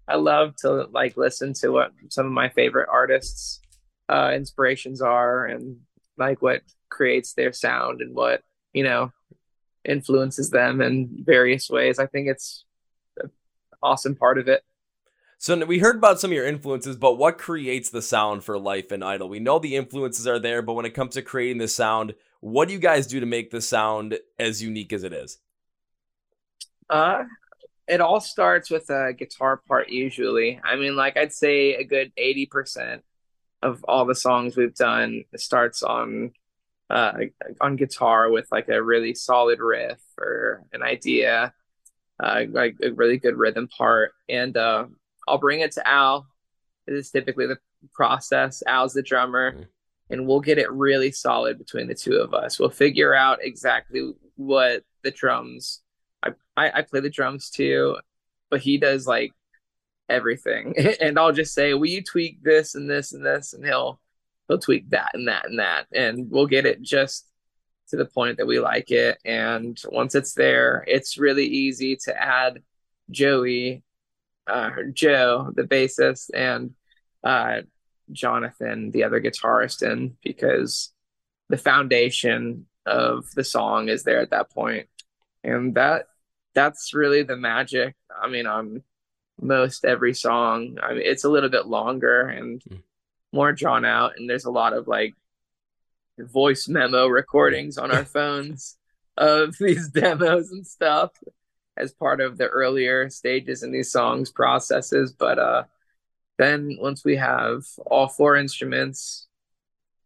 [0.07, 3.61] I love to like listen to what some of my favorite artists'
[4.09, 5.79] uh, inspirations are, and
[6.17, 8.43] like what creates their sound and what
[8.73, 9.13] you know
[9.85, 11.99] influences them in various ways.
[11.99, 12.65] I think it's
[13.21, 13.31] an
[13.83, 14.63] awesome part of it.
[15.41, 18.91] So we heard about some of your influences, but what creates the sound for Life
[18.91, 19.29] and Idle?
[19.29, 22.67] We know the influences are there, but when it comes to creating the sound, what
[22.67, 25.39] do you guys do to make the sound as unique as it is?
[26.91, 27.23] Uh,
[27.87, 30.61] it all starts with a guitar part usually.
[30.65, 33.03] I mean, like I'd say a good 80%
[33.63, 36.33] of all the songs we've done starts on
[36.91, 37.13] uh
[37.61, 41.53] on guitar with like a really solid riff or an idea,
[42.23, 44.13] uh like a really good rhythm part.
[44.29, 44.87] And uh
[45.27, 46.27] I'll bring it to Al.
[46.87, 47.59] This is typically the
[47.93, 48.63] process.
[48.67, 49.53] Al's the drummer.
[49.53, 49.67] Mhm.
[50.11, 52.59] And we'll get it really solid between the two of us.
[52.59, 55.83] We'll figure out exactly what the drums
[56.23, 57.99] I, I, I play the drums too,
[58.51, 59.33] but he does like
[60.09, 60.75] everything.
[61.01, 64.01] and I'll just say, "Will you tweak this and this and this?" And he'll
[64.49, 67.27] he'll tweak that and that and that, and we'll get it just
[67.89, 69.19] to the point that we like it.
[69.25, 72.63] And once it's there, it's really easy to add
[73.11, 73.83] Joey,
[74.47, 76.73] uh, Joe, the bassist, and
[77.25, 77.63] uh,
[78.13, 80.93] Jonathan, the other guitarist, in because
[81.49, 84.89] the foundation of the song is there at that point
[85.45, 86.07] and that
[86.55, 88.83] that's really the magic i mean on
[89.41, 92.83] most every song i mean it's a little bit longer and Mm.
[93.33, 95.15] more drawn out and there's a lot of like
[96.19, 98.77] voice memo recordings on our phones
[99.17, 101.11] of these demos and stuff
[101.77, 105.63] as part of the earlier stages in these songs processes but uh
[106.39, 109.27] then once we have all four instruments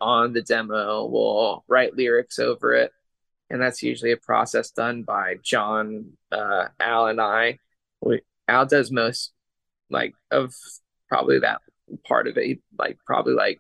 [0.01, 2.93] on the demo we'll write lyrics over it
[3.49, 7.59] and that's usually a process done by John, uh, Al, and I.
[8.01, 9.33] We, Al does most
[9.91, 10.55] like of
[11.09, 11.61] probably that
[12.07, 13.59] part of it, like probably like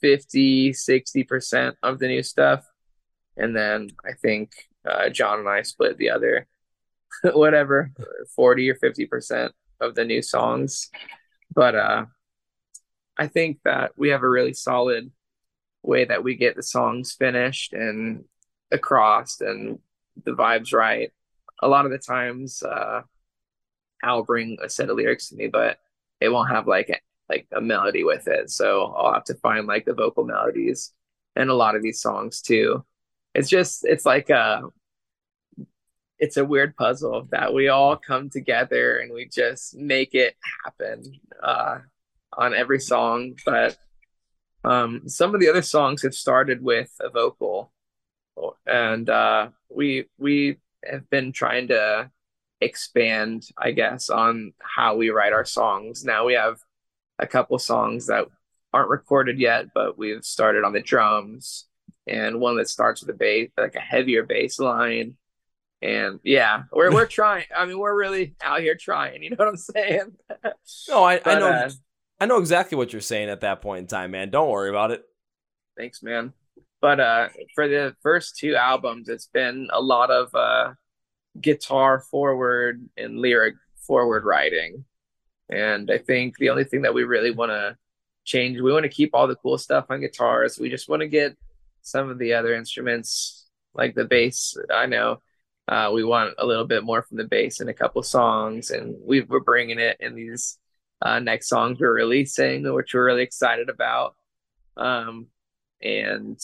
[0.00, 2.64] 50, 60% of the new stuff.
[3.36, 4.52] And then I think
[4.88, 6.46] uh, John and I split the other,
[7.32, 7.90] whatever,
[8.36, 10.90] 40 or 50% of the new songs.
[11.54, 12.04] But uh,
[13.16, 15.10] I think that we have a really solid
[15.82, 18.24] way that we get the songs finished and
[18.70, 19.78] across and
[20.24, 21.10] the vibes right.
[21.62, 23.02] A lot of the times, uh,
[24.04, 25.78] I'll bring a set of lyrics to me, but
[26.20, 28.50] it won't have like like a melody with it.
[28.50, 30.92] So I'll have to find like the vocal melodies
[31.36, 32.84] and a lot of these songs too.
[33.34, 34.62] It's just it's like a
[36.18, 41.02] it's a weird puzzle that we all come together and we just make it happen
[41.42, 41.78] uh,
[42.32, 43.34] on every song.
[43.44, 43.76] But
[44.64, 47.72] um, some of the other songs have started with a vocal,
[48.66, 52.10] and uh, we we have been trying to
[52.64, 56.04] expand, I guess, on how we write our songs.
[56.04, 56.58] Now we have
[57.18, 58.26] a couple songs that
[58.72, 61.66] aren't recorded yet, but we've started on the drums
[62.06, 65.16] and one that starts with a bass, like a heavier bass line.
[65.80, 67.44] And yeah, we're we're trying.
[67.54, 69.22] I mean, we're really out here trying.
[69.22, 70.12] You know what I'm saying?
[70.88, 71.48] no, I, but, I know.
[71.48, 71.70] Uh,
[72.20, 74.30] I know exactly what you're saying at that point in time, man.
[74.30, 75.04] Don't worry about it.
[75.76, 76.32] Thanks, man.
[76.80, 80.74] But uh, for the first two albums, it's been a lot of uh,
[81.40, 84.84] guitar forward and lyric forward writing.
[85.50, 87.76] And I think the only thing that we really want to
[88.24, 90.58] change, we want to keep all the cool stuff on guitars.
[90.58, 91.36] We just want to get
[91.82, 94.56] some of the other instruments, like the bass.
[94.72, 95.20] I know
[95.68, 98.96] uh, we want a little bit more from the bass in a couple songs, and
[99.04, 100.58] we are bringing it in these
[101.02, 104.16] uh, next songs we're releasing, which we're really excited about.
[104.76, 105.26] Um,
[105.82, 106.40] and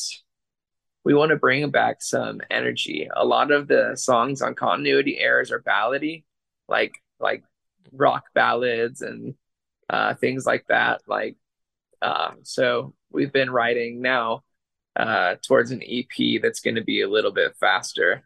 [1.04, 3.08] we want to bring back some energy.
[3.14, 6.24] A lot of the songs on continuity errors are ballady,
[6.68, 7.42] like like
[7.92, 9.34] rock ballads and
[9.88, 11.02] uh, things like that.
[11.06, 11.36] Like
[12.02, 14.42] uh, so, we've been writing now
[14.96, 18.24] uh, towards an EP that's going to be a little bit faster.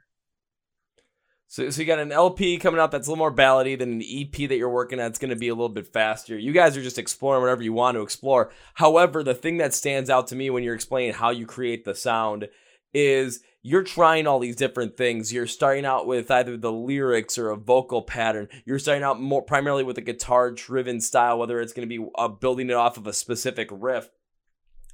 [1.46, 4.02] So, so you got an LP coming out that's a little more ballady than an
[4.02, 5.06] EP that you're working on.
[5.06, 6.36] It's going to be a little bit faster.
[6.36, 8.50] You guys are just exploring whatever you want to explore.
[8.74, 11.94] However, the thing that stands out to me when you're explaining how you create the
[11.94, 12.48] sound
[12.94, 15.32] is you're trying all these different things.
[15.32, 18.48] You're starting out with either the lyrics or a vocal pattern.
[18.64, 22.06] You're starting out more primarily with a guitar driven style, whether it's going to be
[22.16, 24.10] uh, building it off of a specific riff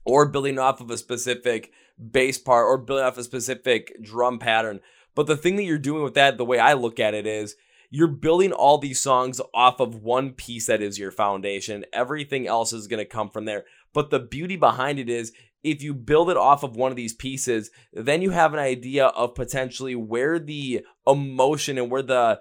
[0.04, 4.80] or building off of a specific bass part or building off a specific drum pattern.
[5.14, 7.56] But the thing that you're doing with that, the way I look at it is
[7.90, 11.84] you're building all these songs off of one piece that is your foundation.
[11.92, 13.64] Everything else is going to come from there.
[13.92, 17.14] But the beauty behind it is if you build it off of one of these
[17.14, 22.40] pieces, then you have an idea of potentially where the emotion and where the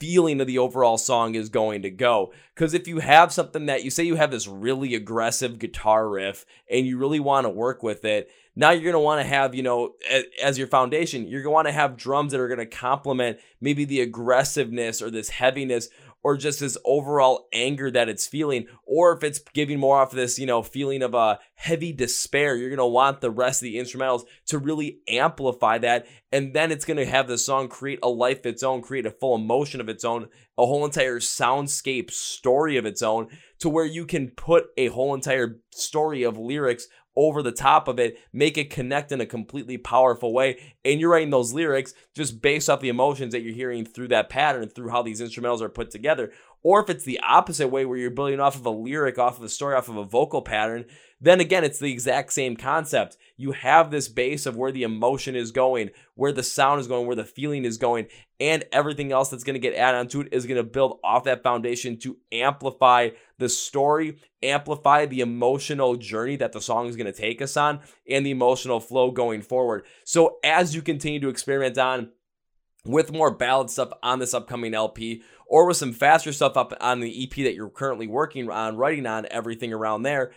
[0.00, 2.32] feeling of the overall song is going to go.
[2.54, 6.44] Because if you have something that you say you have this really aggressive guitar riff
[6.70, 9.54] and you really want to work with it, now you're going to want to have,
[9.54, 9.94] you know,
[10.42, 13.38] as your foundation, you're going to want to have drums that are going to complement
[13.60, 15.88] maybe the aggressiveness or this heaviness
[16.22, 20.38] or just this overall anger that it's feeling, or if it's giving more off this,
[20.38, 24.24] you know, feeling of a heavy despair, you're gonna want the rest of the instrumentals
[24.46, 28.46] to really amplify that, and then it's gonna have the song create a life of
[28.46, 32.84] its own, create a full emotion of its own, a whole entire soundscape story of
[32.84, 33.28] its own,
[33.60, 37.98] to where you can put a whole entire story of lyrics over the top of
[37.98, 40.56] it, make it connect in a completely powerful way.
[40.84, 44.30] And you're writing those lyrics just based off the emotions that you're hearing through that
[44.30, 46.30] pattern, through how these instrumentals are put together.
[46.62, 49.44] Or if it's the opposite way where you're building off of a lyric, off of
[49.44, 50.86] a story, off of a vocal pattern,
[51.20, 53.16] then again, it's the exact same concept.
[53.36, 57.06] You have this base of where the emotion is going, where the sound is going,
[57.06, 58.06] where the feeling is going,
[58.38, 61.24] and everything else that's going to get added onto it is going to build off
[61.24, 67.12] that foundation to amplify the story, amplify the emotional journey that the song is going
[67.12, 69.84] to take us on, and the emotional flow going forward.
[70.04, 72.10] So as you continue to experiment on
[72.84, 77.00] with more ballad stuff on this upcoming LP, or with some faster stuff up on
[77.00, 80.32] the EP that you're currently working on, writing on, everything around there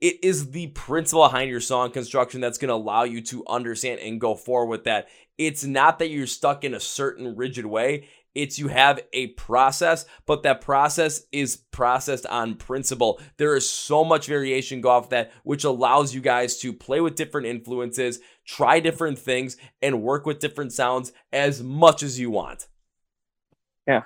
[0.00, 4.00] it is the principle behind your song construction that's going to allow you to understand
[4.00, 5.08] and go forward with that.
[5.38, 8.08] It's not that you're stuck in a certain rigid way.
[8.34, 13.18] It's you have a process, but that process is processed on principle.
[13.38, 17.14] There is so much variation go off that, which allows you guys to play with
[17.14, 22.66] different influences, try different things, and work with different sounds as much as you want.
[23.86, 24.02] Yeah.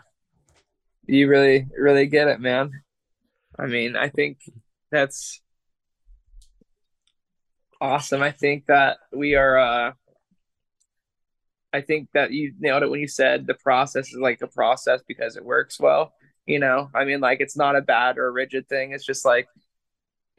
[1.07, 2.71] You really, really get it, man.
[3.59, 4.39] I mean, I think
[4.91, 5.41] that's
[7.81, 8.23] awesome.
[8.23, 9.93] I think that we are uh
[11.73, 15.03] I think that you nailed it when you said the process is like a process
[15.07, 16.13] because it works well.
[16.47, 18.93] You know, I mean, like it's not a bad or rigid thing.
[18.93, 19.47] It's just like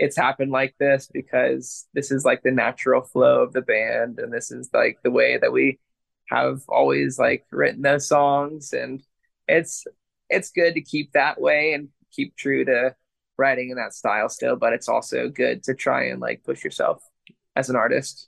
[0.01, 4.33] it's happened like this because this is like the natural flow of the band and
[4.33, 5.79] this is like the way that we
[6.27, 9.03] have always like written those songs and
[9.47, 9.85] it's
[10.27, 12.95] it's good to keep that way and keep true to
[13.37, 17.03] writing in that style still but it's also good to try and like push yourself
[17.55, 18.27] as an artist.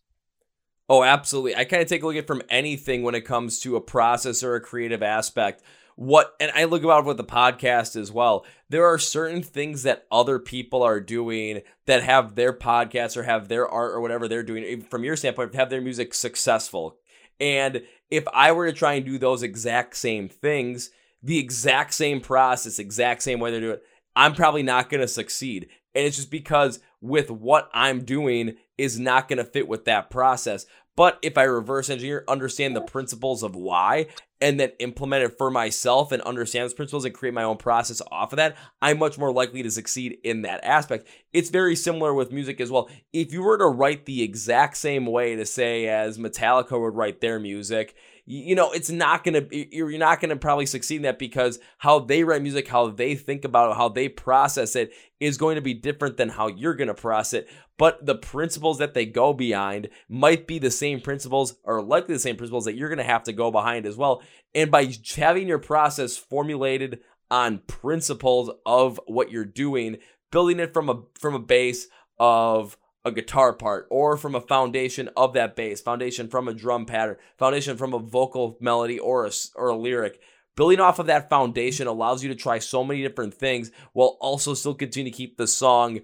[0.89, 1.55] Oh absolutely.
[1.55, 4.43] I kind of take a look at from anything when it comes to a process
[4.43, 5.63] or a creative aspect
[5.95, 8.45] what and I look about with the podcast as well.
[8.69, 13.47] There are certain things that other people are doing that have their podcasts or have
[13.47, 16.97] their art or whatever they're doing from your standpoint have their music successful
[17.39, 22.21] and if I were to try and do those exact same things, the exact same
[22.21, 23.83] process, exact same way they do it,
[24.15, 25.67] I'm probably not going to succeed.
[25.95, 30.09] And it's just because with what I'm doing is not going to fit with that
[30.09, 30.65] process.
[30.95, 34.07] But if I reverse engineer, understand the principles of why,
[34.39, 37.99] and then implement it for myself and understand those principles and create my own process
[38.11, 41.07] off of that, I'm much more likely to succeed in that aspect.
[41.31, 42.89] It's very similar with music as well.
[43.11, 47.21] If you were to write the exact same way to say as Metallica would write
[47.21, 51.59] their music, you know it's not gonna you're not gonna probably succeed in that because
[51.77, 55.55] how they write music how they think about it how they process it is going
[55.55, 57.49] to be different than how you're gonna process it.
[57.77, 62.19] But the principles that they go behind might be the same principles or likely the
[62.19, 64.21] same principles that you're gonna have to go behind as well.
[64.53, 66.99] And by having your process formulated
[67.31, 69.97] on principles of what you're doing
[70.33, 71.87] building it from a from a base
[72.19, 76.85] of a guitar part or from a foundation of that bass, foundation from a drum
[76.85, 80.19] pattern, foundation from a vocal melody or a, or a lyric.
[80.55, 84.53] Building off of that foundation allows you to try so many different things while also
[84.53, 86.01] still continue to keep the song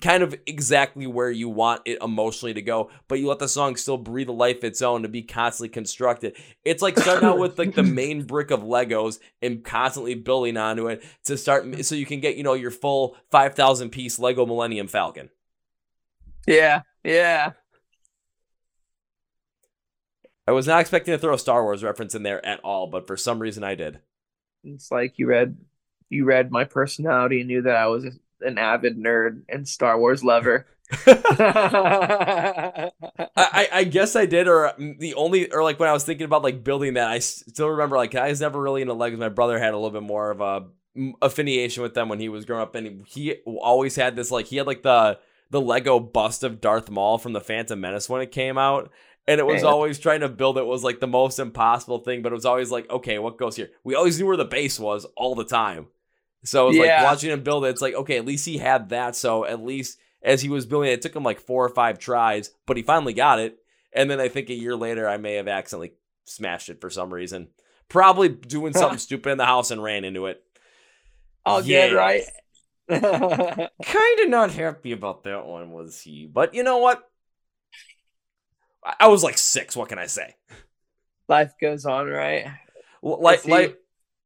[0.00, 3.76] kind of exactly where you want it emotionally to go, but you let the song
[3.76, 6.36] still breathe a life its own to be constantly constructed.
[6.64, 10.88] It's like starting out with like the main brick of Legos and constantly building onto
[10.88, 14.88] it to start so you can get, you know, your full 5,000 piece Lego Millennium
[14.88, 15.28] Falcon.
[16.46, 17.52] Yeah, yeah.
[20.46, 23.06] I was not expecting to throw a Star Wars reference in there at all, but
[23.06, 24.00] for some reason I did.
[24.64, 25.56] It's like you read
[26.08, 28.04] you read my personality and knew that I was
[28.40, 30.66] an avid nerd and Star Wars lover.
[31.06, 32.90] I,
[33.36, 36.42] I guess I did, or mm, the only, or like when I was thinking about
[36.42, 39.18] like building that, I still remember like I was never really into Legos.
[39.18, 40.66] My brother had a little bit more of a
[40.98, 44.46] mm, affiliation with them when he was growing up, and he always had this like
[44.46, 45.18] he had like the
[45.50, 48.90] the Lego bust of Darth Maul from the Phantom Menace when it came out.
[49.28, 52.32] And it was always trying to build it was like the most impossible thing, but
[52.32, 53.70] it was always like, okay, what goes here?
[53.84, 55.86] We always knew where the base was all the time.
[56.42, 57.02] So it was yeah.
[57.02, 59.14] like watching him build it, it's like, okay, at least he had that.
[59.14, 61.98] So at least as he was building it, it took him like four or five
[61.98, 63.58] tries, but he finally got it.
[63.92, 65.92] And then I think a year later, I may have accidentally
[66.24, 67.48] smashed it for some reason.
[67.88, 70.42] Probably doing something stupid in the house and ran into it.
[71.44, 72.22] Oh, yeah, right.
[73.84, 76.26] kind of not happy about that one, was he?
[76.26, 77.08] But you know what?
[78.98, 79.76] I was like six.
[79.76, 80.36] What can I say?
[81.28, 82.46] Life goes on, right?
[83.02, 83.78] Like, like,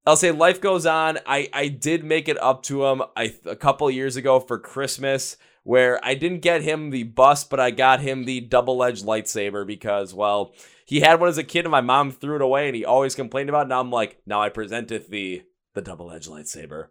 [0.07, 1.19] I'll say life goes on.
[1.27, 5.37] I I did make it up to him I a couple years ago for Christmas
[5.63, 9.67] where I didn't get him the bus, but I got him the double edged lightsaber
[9.67, 10.55] because well
[10.87, 13.15] he had one as a kid and my mom threw it away and he always
[13.15, 13.69] complained about it.
[13.69, 15.43] Now I'm like now I presenteth the
[15.75, 16.87] the double edged lightsaber.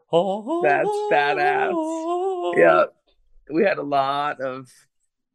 [0.64, 2.58] That's badass.
[2.58, 2.86] Yeah.
[3.52, 4.70] We had a lot of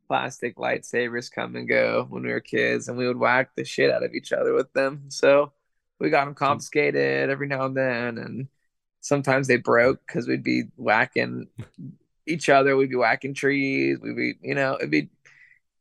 [0.08, 3.90] plastic lightsabers come and go when we were kids, and we would whack the shit
[3.90, 5.04] out of each other with them.
[5.08, 5.52] So
[6.00, 8.48] we got them confiscated every now and then, and
[9.02, 11.48] sometimes they broke because we'd be whacking
[12.26, 12.76] each other.
[12.76, 13.98] We'd be whacking trees.
[14.00, 15.10] We'd be, you know, it'd be,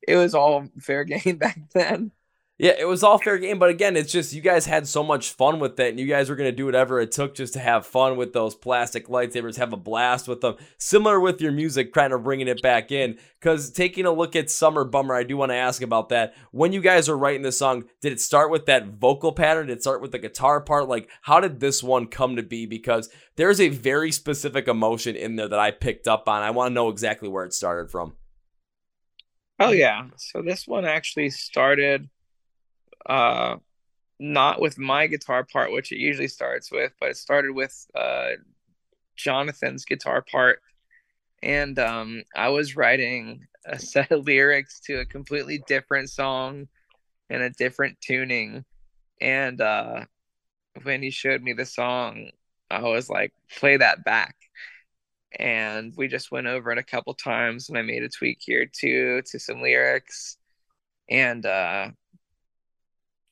[0.06, 2.12] it was all fair game back then.
[2.60, 5.30] Yeah, it was all fair game, but again, it's just you guys had so much
[5.30, 7.86] fun with it, and you guys were gonna do whatever it took just to have
[7.86, 10.56] fun with those plastic lightsabers, have a blast with them.
[10.80, 13.20] Similar with your music, kind of bringing it back in.
[13.39, 16.34] Because taking a look at Summer Bummer, I do want to ask about that.
[16.50, 19.67] When you guys are writing this song, did it start with that vocal pattern?
[19.67, 20.88] Did it start with the guitar part?
[20.88, 22.65] Like, how did this one come to be?
[22.65, 26.42] Because there's a very specific emotion in there that I picked up on.
[26.42, 28.15] I want to know exactly where it started from.
[29.60, 32.10] Oh yeah, so this one actually started
[33.08, 33.58] uh,
[34.20, 38.32] not with my guitar part, which it usually starts with, but it started with uh,
[39.16, 40.62] Jonathan's guitar part.
[41.44, 46.68] And um, I was writing a set of lyrics to a completely different song
[47.30, 48.66] and a different tuning.
[49.22, 50.06] And uh,
[50.84, 52.30] when he showed me the song,
[52.70, 54.36] I was like, play that back.
[55.38, 58.66] And we just went over it a couple times and I made a tweak here
[58.66, 60.38] too to some lyrics.
[61.10, 61.90] And uh,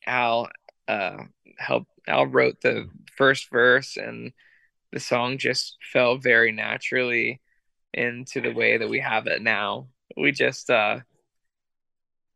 [0.06, 0.48] Al
[0.88, 1.18] uh,
[1.58, 1.90] helped.
[2.08, 4.32] Al wrote the first verse, and
[4.92, 7.40] the song just fell very naturally
[7.92, 9.88] into the way that we have it now.
[10.16, 11.00] We just uh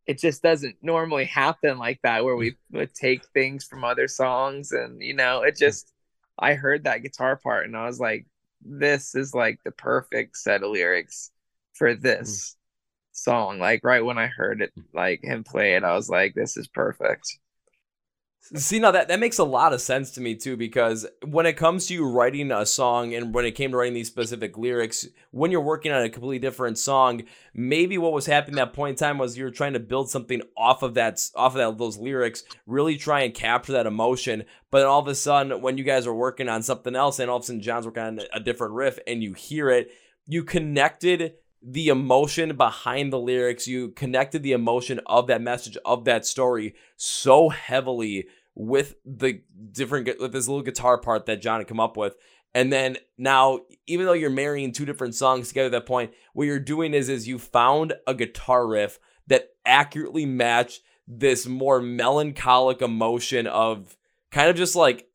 [0.07, 4.73] it just doesn't normally happen like that where we would take things from other songs
[4.73, 5.93] and you know it just
[6.37, 8.27] i heard that guitar part and i was like
[8.61, 11.31] this is like the perfect set of lyrics
[11.75, 13.17] for this mm.
[13.17, 16.57] song like right when i heard it like him play it i was like this
[16.57, 17.39] is perfect
[18.43, 21.59] See now that that makes a lot of sense to me too because when it
[21.59, 25.07] comes to you writing a song and when it came to writing these specific lyrics,
[25.31, 27.23] when you're working on a completely different song,
[27.55, 30.11] maybe what was happening at that point in time was you were trying to build
[30.11, 34.45] something off of that off of that those lyrics, really try and capture that emotion.
[34.71, 37.37] But all of a sudden, when you guys are working on something else, and all
[37.37, 39.91] of a sudden John's working on a different riff, and you hear it,
[40.27, 46.05] you connected the emotion behind the lyrics, you connected the emotion of that message of
[46.05, 49.43] that story so heavily with the
[49.73, 52.17] different with this little guitar part that John had come up with.
[52.55, 56.47] And then now, even though you're marrying two different songs together at that point, what
[56.47, 58.99] you're doing is is you found a guitar riff
[59.29, 63.97] that accurately matched this more melancholic emotion of
[64.31, 65.10] kind of just like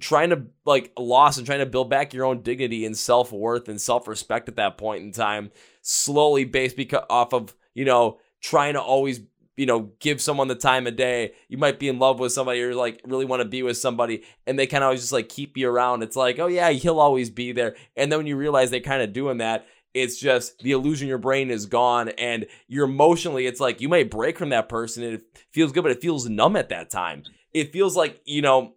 [0.00, 3.80] trying to like loss and trying to build back your own dignity and self-worth and
[3.80, 8.80] self-respect at that point in time slowly based because off of you know trying to
[8.80, 9.20] always
[9.56, 11.32] you know, give someone the time of day.
[11.48, 14.22] You might be in love with somebody or like really want to be with somebody
[14.46, 16.02] and they kind of always just like keep you around.
[16.02, 17.74] It's like, oh yeah, he'll always be there.
[17.96, 21.16] And then when you realize they're kind of doing that, it's just the illusion your
[21.16, 25.14] brain is gone and you're emotionally, it's like you may break from that person and
[25.14, 25.22] it
[25.52, 27.22] feels good, but it feels numb at that time.
[27.54, 28.74] It feels like, you know,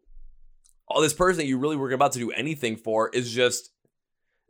[0.89, 3.71] all this person that you really were about to do anything for is just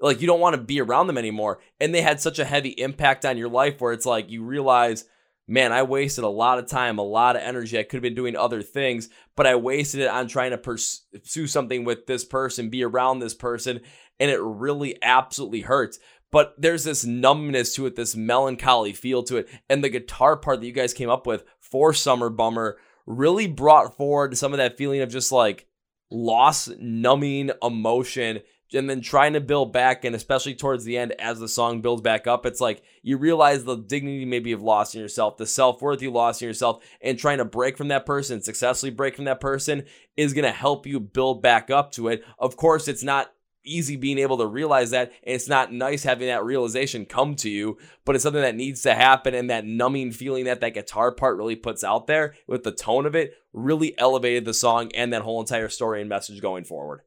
[0.02, 1.60] like you don't want to be around them anymore.
[1.80, 5.06] And they had such a heavy impact on your life where it's like you realize–
[5.50, 7.78] man, I wasted a lot of time, a lot of energy.
[7.78, 11.48] I could have been doing other things, but I wasted it on trying to pursue
[11.48, 13.82] something with this person, be around this person,
[14.20, 15.98] and it really absolutely hurts.
[16.32, 19.50] But there's this numbness to it, this melancholy feel to it.
[19.68, 22.78] And the guitar part that you guys came up with for Summer Bummer
[23.08, 25.66] really brought forward some of that feeling of just like
[26.10, 28.42] loss, numbing emotion
[28.74, 32.02] and then trying to build back and especially towards the end as the song builds
[32.02, 36.02] back up it's like you realize the dignity maybe you've lost in yourself the self-worth
[36.02, 39.40] you lost in yourself and trying to break from that person successfully break from that
[39.40, 39.84] person
[40.18, 42.24] is going to help you build back up to it.
[42.38, 43.32] Of course it's not
[43.66, 47.50] easy being able to realize that and it's not nice having that realization come to
[47.50, 51.12] you but it's something that needs to happen and that numbing feeling that that guitar
[51.12, 55.12] part really puts out there with the tone of it really elevated the song and
[55.12, 57.02] that whole entire story and message going forward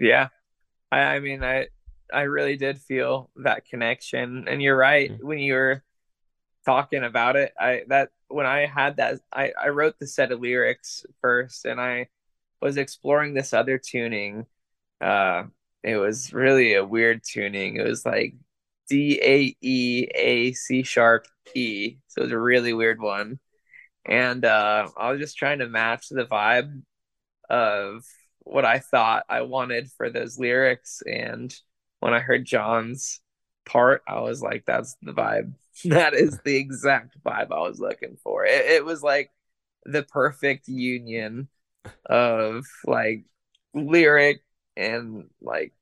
[0.00, 0.28] yeah.
[0.90, 1.68] I, I mean, I,
[2.12, 4.46] I really did feel that connection.
[4.48, 5.10] And you're right.
[5.10, 5.26] Mm-hmm.
[5.26, 5.84] When you were
[6.64, 10.40] talking about it, I, that, when I had that, I, I wrote the set of
[10.40, 12.08] lyrics first and I
[12.60, 14.46] was exploring this other tuning.
[15.00, 15.44] Uh,
[15.82, 17.76] it was really a weird tuning.
[17.76, 18.34] It was like
[18.88, 21.98] D A E A C sharp E.
[22.08, 23.38] So it was a really weird one.
[24.06, 26.82] And uh, I was just trying to match the vibe
[27.50, 28.04] of
[28.40, 31.02] what I thought I wanted for those lyrics.
[31.06, 31.54] And
[32.00, 33.20] when I heard John's
[33.66, 35.54] part, I was like, that's the vibe.
[35.84, 38.44] That is the exact vibe I was looking for.
[38.44, 39.30] It, it was like
[39.84, 41.48] the perfect union
[42.06, 43.24] of like
[43.74, 44.42] lyric
[44.76, 45.72] and like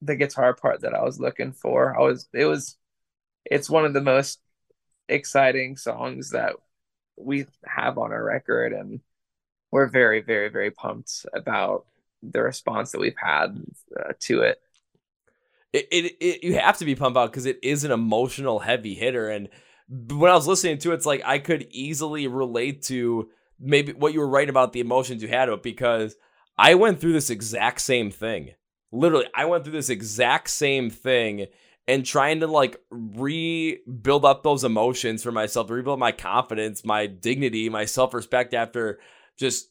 [0.00, 1.96] the guitar part that I was looking for.
[1.96, 2.76] I was, it was,
[3.44, 4.40] it's one of the most
[5.08, 6.54] exciting songs that
[7.16, 8.72] we have on our record.
[8.72, 9.00] And
[9.70, 11.86] we're very, very, very pumped about
[12.22, 13.62] the response that we've had
[13.98, 14.60] uh, to it.
[15.72, 18.94] It, it, it you have to be pumped out because it is an emotional heavy
[18.94, 19.48] hitter and
[19.88, 23.28] when I was listening to it, it's like I could easily relate to
[23.62, 26.16] maybe what you were writing about the emotions you had it because
[26.58, 28.50] I went through this exact same thing.
[28.90, 31.46] Literally, I went through this exact same thing
[31.88, 37.68] and trying to like rebuild up those emotions for myself, rebuild my confidence, my dignity,
[37.68, 38.98] my self respect after
[39.38, 39.70] just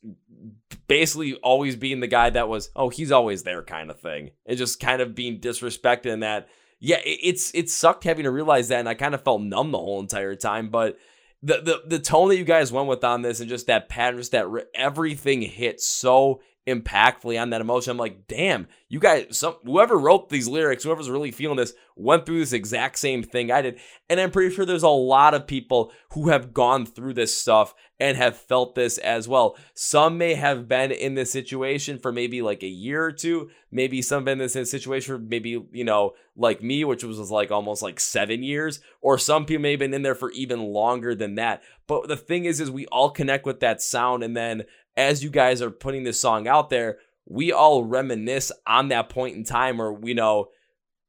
[0.88, 4.32] basically always being the guy that was, oh, he's always there kind of thing.
[4.46, 6.50] And just kind of being disrespected in that.
[6.84, 9.78] Yeah, it's it sucked having to realize that, and I kind of felt numb the
[9.78, 10.70] whole entire time.
[10.70, 10.98] But
[11.44, 14.20] the the the tone that you guys went with on this, and just that pattern,
[14.20, 17.92] just that everything hit so impactfully on that emotion.
[17.92, 22.26] I'm like, damn, you guys, some whoever wrote these lyrics, whoever's really feeling this, went
[22.26, 23.80] through this exact same thing I did.
[24.10, 27.74] And I'm pretty sure there's a lot of people who have gone through this stuff
[28.00, 29.56] and have felt this as well.
[29.74, 33.50] Some may have been in this situation for maybe like a year or two.
[33.72, 37.52] Maybe some been in this situation for maybe, you know, like me, which was like
[37.52, 38.80] almost like seven years.
[39.02, 41.62] Or some people may have been in there for even longer than that.
[41.88, 44.64] But the thing is, is we all connect with that sound and then
[44.96, 49.36] as you guys are putting this song out there, we all reminisce on that point
[49.36, 50.50] in time where we know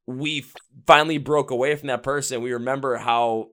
[0.07, 0.45] we
[0.87, 3.51] finally broke away from that person, we remember how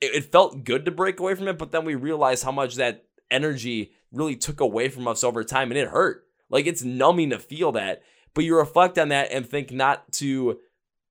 [0.00, 2.76] it, it felt good to break away from it, but then we realized how much
[2.76, 6.24] that energy really took away from us over time and it hurt.
[6.48, 8.02] Like it's numbing to feel that.
[8.34, 10.58] But you reflect on that and think not to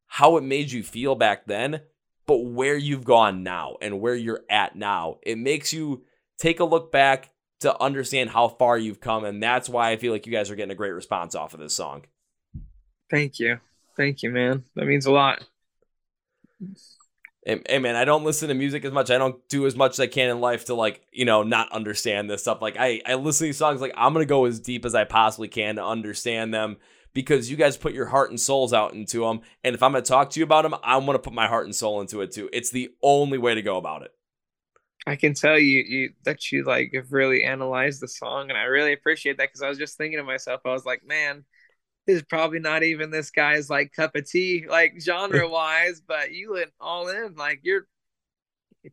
[0.07, 1.82] how it made you feel back then,
[2.26, 5.18] but where you've gone now and where you're at now.
[5.24, 6.03] It makes you
[6.38, 9.26] take a look back to understand how far you've come.
[9.26, 11.60] And that's why I feel like you guys are getting a great response off of
[11.60, 12.05] this song.
[13.10, 13.60] Thank you.
[13.97, 14.64] Thank you, man.
[14.76, 15.45] That means a lot.
[17.45, 19.10] Hey, hey, man, I don't listen to music as much.
[19.10, 21.72] I don't do as much as I can in life to like, you know, not
[21.72, 22.62] understand this stuff.
[22.62, 25.03] Like I, I listen to these songs like I'm gonna go as deep as I
[25.03, 26.78] possibly can to understand them
[27.14, 29.41] because you guys put your heart and souls out into them.
[29.64, 31.76] And if I'm gonna talk to you about them, I'm gonna put my heart and
[31.76, 32.49] soul into it too.
[32.53, 34.14] It's the only way to go about it.
[35.08, 38.64] I can tell you, you that you like have really analyzed the song, and I
[38.64, 41.45] really appreciate that because I was just thinking to myself, I was like, man,
[42.06, 46.32] this is probably not even this guy's like cup of tea, like genre wise, but
[46.32, 47.88] you went all in, like you're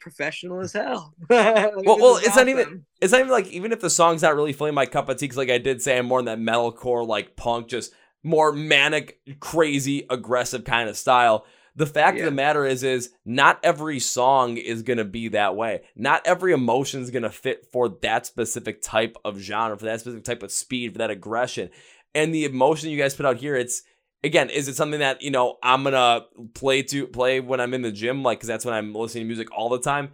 [0.00, 1.14] professional as hell.
[1.30, 2.46] well, well, it's awesome.
[2.46, 5.08] not even it's not even like even if the song's not really filling my cup
[5.08, 7.92] of tea, because like I did say, I'm more in that metalcore, like punk, just
[8.22, 11.46] more manic, crazy, aggressive kind of style.
[11.76, 12.24] The fact yeah.
[12.24, 15.82] of the matter is, is not every song is gonna be that way.
[15.94, 20.24] Not every emotion is gonna fit for that specific type of genre, for that specific
[20.24, 21.68] type of speed, for that aggression.
[22.14, 23.82] And the emotion you guys put out here, it's
[24.24, 26.24] again, is it something that you know I'm gonna
[26.54, 29.28] play to play when I'm in the gym, like because that's when I'm listening to
[29.28, 30.12] music all the time?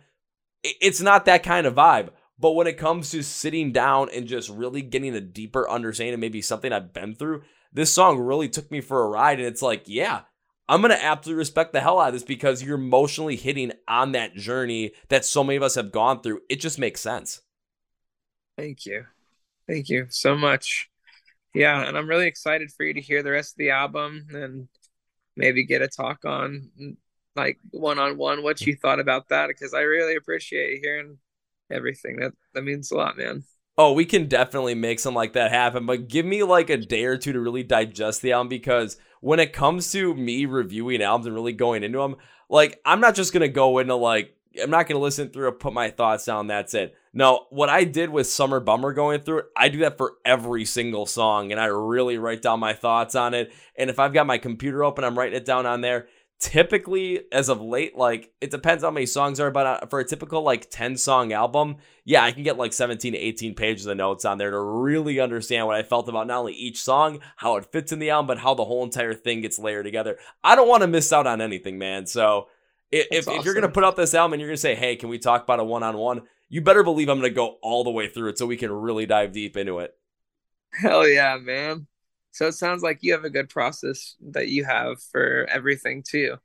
[0.64, 2.10] It's not that kind of vibe.
[2.38, 6.42] But when it comes to sitting down and just really getting a deeper understanding, maybe
[6.42, 7.42] something I've been through,
[7.72, 9.38] this song really took me for a ride.
[9.38, 10.22] And it's like, yeah,
[10.68, 14.12] I'm going to absolutely respect the hell out of this because you're emotionally hitting on
[14.12, 16.40] that journey that so many of us have gone through.
[16.48, 17.42] It just makes sense.
[18.56, 19.04] Thank you.
[19.68, 20.88] Thank you so much.
[21.54, 24.68] Yeah, and I'm really excited for you to hear the rest of the album and
[25.36, 26.70] maybe get a talk on
[27.34, 31.18] like one on one what you thought about that because I really appreciate hearing
[31.70, 32.16] everything.
[32.16, 33.44] That that means a lot, man.
[33.78, 37.04] Oh, we can definitely make something like that happen, but give me like a day
[37.04, 41.26] or two to really digest the album because when it comes to me reviewing albums
[41.26, 42.16] and really going into them,
[42.50, 45.72] like I'm not just gonna go into like I'm not gonna listen through and put
[45.72, 46.48] my thoughts down.
[46.48, 46.94] That's it.
[47.14, 50.64] No, what I did with Summer Bummer going through it, I do that for every
[50.64, 53.52] single song, and I really write down my thoughts on it.
[53.76, 56.08] And if I've got my computer open, I'm writing it down on there
[56.42, 60.00] typically as of late like it depends on how many songs are but uh, for
[60.00, 63.86] a typical like 10 song album yeah i can get like 17 to 18 pages
[63.86, 67.20] of notes on there to really understand what i felt about not only each song
[67.36, 70.18] how it fits in the album but how the whole entire thing gets layered together.
[70.42, 72.48] I don't want to miss out on anything man so
[72.90, 73.38] if, if, awesome.
[73.38, 75.44] if you're gonna put out this album and you're gonna say hey can we talk
[75.44, 76.22] about a one-on-one?
[76.48, 79.06] you better believe i'm gonna go all the way through it so we can really
[79.06, 79.94] dive deep into it.
[80.72, 81.86] Hell yeah man
[82.32, 86.36] so it sounds like you have a good process that you have for everything too.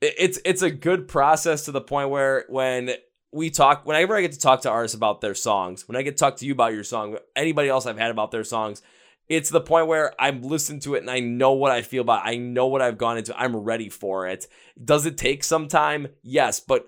[0.00, 2.90] It's it's a good process to the point where when
[3.32, 6.16] we talk whenever I get to talk to artists about their songs, when I get
[6.16, 8.82] to talk to you about your song, anybody else I've had about their songs,
[9.28, 12.26] it's the point where I'm listening to it and I know what I feel about.
[12.26, 12.30] It.
[12.30, 13.38] I know what I've gone into.
[13.38, 14.46] I'm ready for it.
[14.82, 16.08] Does it take some time?
[16.22, 16.86] Yes, but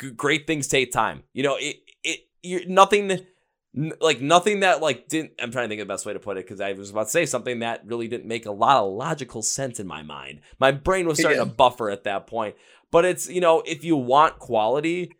[0.00, 1.24] g- great things take time.
[1.32, 2.66] You know, it it you're,
[3.74, 6.18] nothing like nothing that like didn't i'm trying to think of the best way to
[6.18, 8.84] put it because i was about to say something that really didn't make a lot
[8.84, 10.40] of logical sense in my mind.
[10.58, 11.44] My brain was starting yeah.
[11.44, 12.56] to buffer at that point.
[12.90, 15.12] But it's you know if you want quality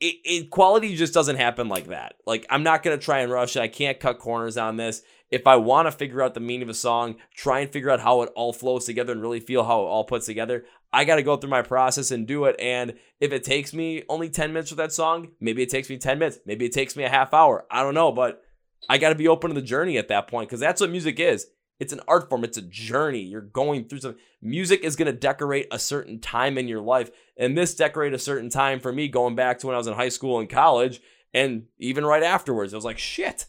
[0.00, 2.14] it, it quality just doesn't happen like that.
[2.26, 3.60] Like i'm not going to try and rush it.
[3.60, 5.02] I can't cut corners on this
[5.32, 8.00] if I want to figure out the meaning of a song, try and figure out
[8.00, 11.16] how it all flows together and really feel how it all puts together, I got
[11.16, 12.54] to go through my process and do it.
[12.60, 15.96] And if it takes me only 10 minutes with that song, maybe it takes me
[15.96, 17.64] 10 minutes, maybe it takes me a half hour.
[17.70, 18.42] I don't know, but
[18.90, 21.18] I got to be open to the journey at that point because that's what music
[21.18, 21.46] is.
[21.80, 23.22] It's an art form, it's a journey.
[23.22, 27.10] You're going through some music is going to decorate a certain time in your life.
[27.38, 29.94] And this decorate a certain time for me going back to when I was in
[29.94, 31.00] high school and college
[31.32, 32.74] and even right afterwards.
[32.74, 33.46] I was like, shit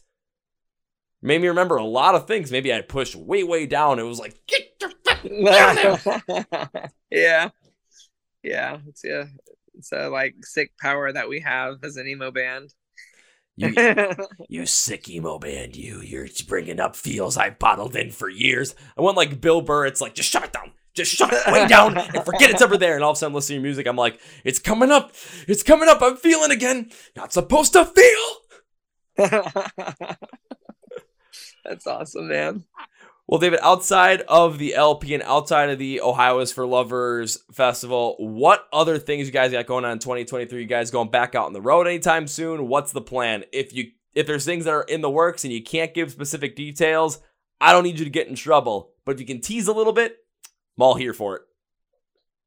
[1.24, 2.52] made me remember a lot of things.
[2.52, 3.98] Maybe I pushed way, way down.
[3.98, 7.48] It was like, get your fucking down yeah.
[8.42, 8.78] Yeah.
[8.86, 9.28] It's a,
[9.74, 12.74] it's a like sick power that we have as an emo band.
[13.56, 13.72] You,
[14.48, 16.00] you sick emo band, you.
[16.02, 18.74] You're bringing up feels I bottled in for years.
[18.96, 19.86] I went like Bill Burr.
[19.86, 20.72] It's like, just shut it down.
[20.92, 22.94] Just shut it way down and forget it's ever there.
[22.94, 25.12] And all of a sudden, listening to music, I'm like, it's coming up.
[25.48, 26.00] It's coming up.
[26.00, 26.90] I'm feeling again.
[27.16, 28.36] Not supposed to feel.
[31.64, 32.64] That's awesome, man.
[33.26, 38.16] Well, David, outside of the LP and outside of the Ohio is for Lovers Festival,
[38.18, 40.60] what other things you guys got going on in 2023?
[40.60, 42.68] You guys going back out on the road anytime soon?
[42.68, 43.44] What's the plan?
[43.50, 46.54] If you if there's things that are in the works and you can't give specific
[46.54, 47.18] details,
[47.60, 48.92] I don't need you to get in trouble.
[49.04, 50.18] But if you can tease a little bit,
[50.76, 51.42] I'm all here for it.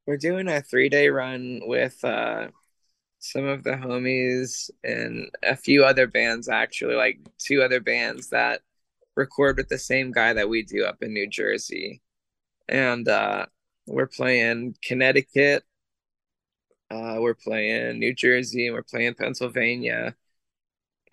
[0.06, 2.50] we're doing a three day run with uh,
[3.18, 8.62] some of the homies and a few other bands, actually, like two other bands that
[9.18, 12.02] record with the same guy that we do up in New Jersey.
[12.70, 13.48] And uh,
[13.86, 15.64] we're playing Connecticut,
[16.90, 20.16] uh, we're playing New Jersey, and we're playing Pennsylvania.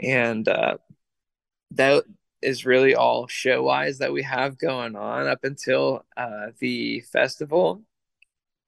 [0.01, 0.79] And uh,
[1.73, 2.05] that
[2.43, 7.83] is really all show wise that we have going on up until uh, the festival.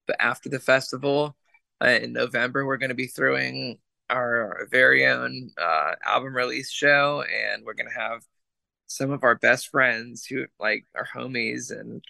[0.06, 1.36] But after the festival
[1.82, 3.78] uh, in November, we're going to be throwing
[4.08, 8.22] our very own uh, album release show, and we're going to have
[8.86, 12.04] some of our best friends who like our homies and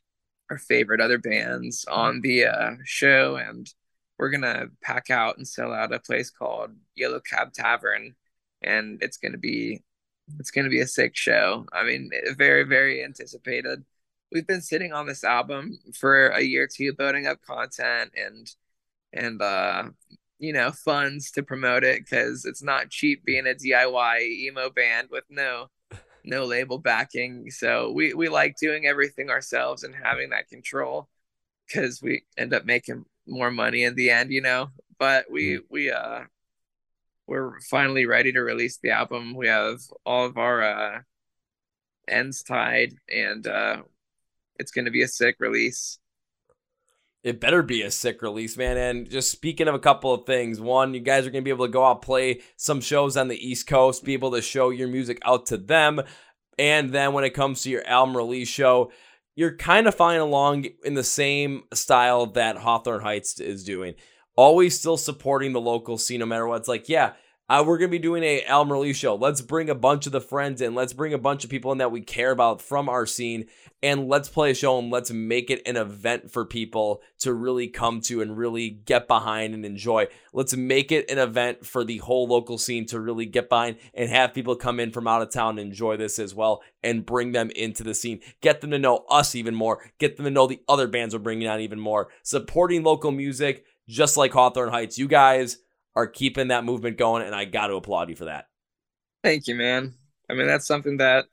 [0.51, 3.73] our favorite other bands on the uh, show, and
[4.19, 8.15] we're gonna pack out and sell out a place called Yellow Cab Tavern,
[8.63, 9.83] and it's gonna be
[10.39, 11.67] it's gonna be a sick show.
[11.73, 13.85] I mean, very very anticipated.
[14.33, 18.51] We've been sitting on this album for a year or two, building up content and
[19.13, 19.85] and uh,
[20.39, 25.09] you know funds to promote it because it's not cheap being a DIY emo band
[25.11, 25.69] with no
[26.27, 27.51] no label backing.
[27.51, 31.09] So we we like doing everything ourselves and having that control
[31.67, 34.69] because we end up making more money in the end, you know.
[34.99, 35.65] But we mm-hmm.
[35.71, 36.23] we uh
[37.27, 39.35] we're finally ready to release the album.
[39.35, 41.01] We have all of our uh
[42.09, 43.83] ends tied and uh
[44.59, 45.99] it's gonna be a sick release.
[47.27, 48.77] It better be a sick release, man.
[48.77, 51.51] And just speaking of a couple of things, one, you guys are going to be
[51.51, 54.71] able to go out play some shows on the East Coast, be able to show
[54.71, 56.01] your music out to them.
[56.57, 58.93] And then when it comes to your album release show,
[59.35, 63.95] you're kind of following along in the same style that Hawthorne Heights is doing.
[64.37, 66.61] Always still supporting the local scene no matter what.
[66.61, 67.15] It's like, yeah,
[67.49, 69.15] uh, we're gonna be doing a album release show.
[69.15, 70.75] Let's bring a bunch of the friends in.
[70.75, 73.47] Let's bring a bunch of people in that we care about from our scene,
[73.83, 77.69] and let's play a show and let's make it an event for people to really
[77.69, 80.09] come to and really get behind and enjoy.
[80.33, 84.11] Let's make it an event for the whole local scene to really get behind and
[84.11, 87.31] have people come in from out of town and enjoy this as well, and bring
[87.31, 88.21] them into the scene.
[88.41, 89.91] Get them to know us even more.
[89.99, 92.09] Get them to know the other bands we're bringing on even more.
[92.25, 94.99] Supporting local music, just like Hawthorne Heights.
[94.99, 95.59] You guys
[95.97, 98.47] are keeping that movement going, and I got to applaud you for that.
[99.25, 99.95] Thank you, man.
[100.31, 101.25] I mean, that's something that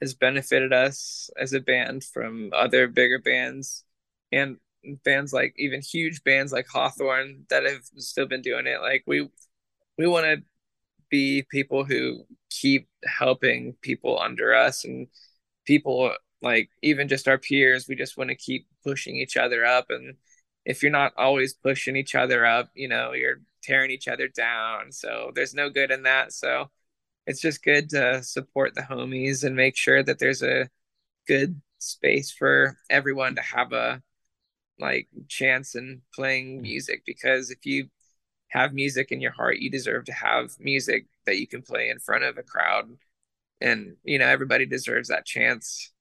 [0.00, 3.84] has benefited us as a band from other bigger bands
[4.32, 4.56] and
[5.04, 8.80] bands like even huge bands like Hawthorne that have still been doing it.
[8.80, 9.28] Like we
[9.98, 10.42] we want to
[11.10, 15.08] be people who keep helping people under us and
[15.66, 17.86] people like even just our peers.
[17.86, 20.16] We just want to keep pushing each other up and
[20.64, 24.92] if you're not always pushing each other up, you know, you're tearing each other down.
[24.92, 26.32] So there's no good in that.
[26.32, 26.70] So
[27.26, 30.68] it's just good to support the homies and make sure that there's a
[31.26, 34.02] good space for everyone to have a
[34.78, 37.88] like chance in playing music because if you
[38.48, 41.98] have music in your heart you deserve to have music that you can play in
[41.98, 42.86] front of a crowd
[43.60, 45.92] and you know everybody deserves that chance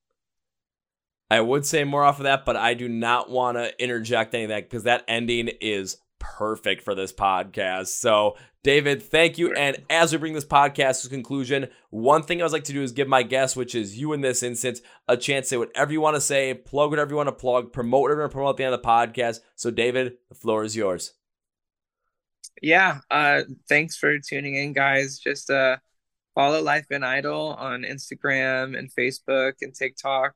[1.32, 4.45] I would say more off of that, but I do not want to interject any
[4.45, 7.88] of that because that ending is perfect for this podcast.
[7.88, 9.54] So, David, thank you.
[9.54, 12.84] And as we bring this podcast to conclusion, one thing I would like to do
[12.84, 15.92] is give my guest, which is you in this instance, a chance to say whatever
[15.92, 18.36] you want to say, plug whatever you want to plug, promote whatever you want to
[18.36, 19.40] promote at the end of the podcast.
[19.56, 21.14] So, David, the floor is yours.
[22.62, 23.00] Yeah.
[23.10, 25.18] Uh, thanks for tuning in, guys.
[25.18, 25.78] Just uh,
[26.36, 30.36] follow Life in Idle on Instagram and Facebook and TikTok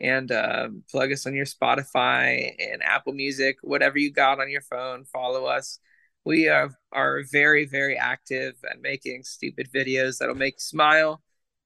[0.00, 4.62] and uh, plug us on your Spotify and Apple Music, whatever you got on your
[4.62, 5.04] phone.
[5.04, 5.80] Follow us.
[6.24, 11.22] We are, are very, very active at making stupid videos that'll make you smile.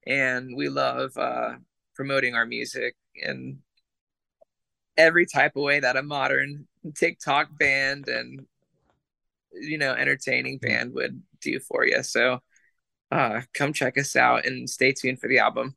[0.07, 1.57] And we love uh,
[1.95, 3.59] promoting our music in
[4.97, 8.47] every type of way that a modern TikTok band and,
[9.53, 12.03] you know, entertaining band would do for you.
[12.03, 12.41] So
[13.11, 15.77] uh, come check us out and stay tuned for the album.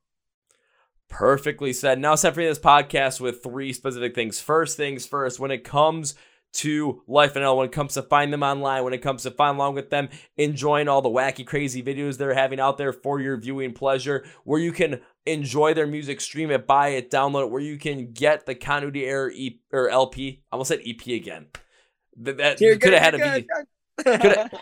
[1.10, 1.99] Perfectly said.
[1.99, 4.41] Now, separating this podcast with three specific things.
[4.41, 6.16] First things first, when it comes
[6.56, 9.32] to Life in Idle, when it comes to find them online, when it comes to
[9.32, 13.20] find along with them, enjoying all the wacky, crazy videos they're having out there for
[13.20, 17.51] your viewing pleasure, where you can enjoy their music, stream it, buy it, download it,
[17.51, 20.43] where you can get the Continuity Error e- or LP.
[20.51, 21.47] I almost said EP again.
[22.18, 23.47] That, that could have had a V.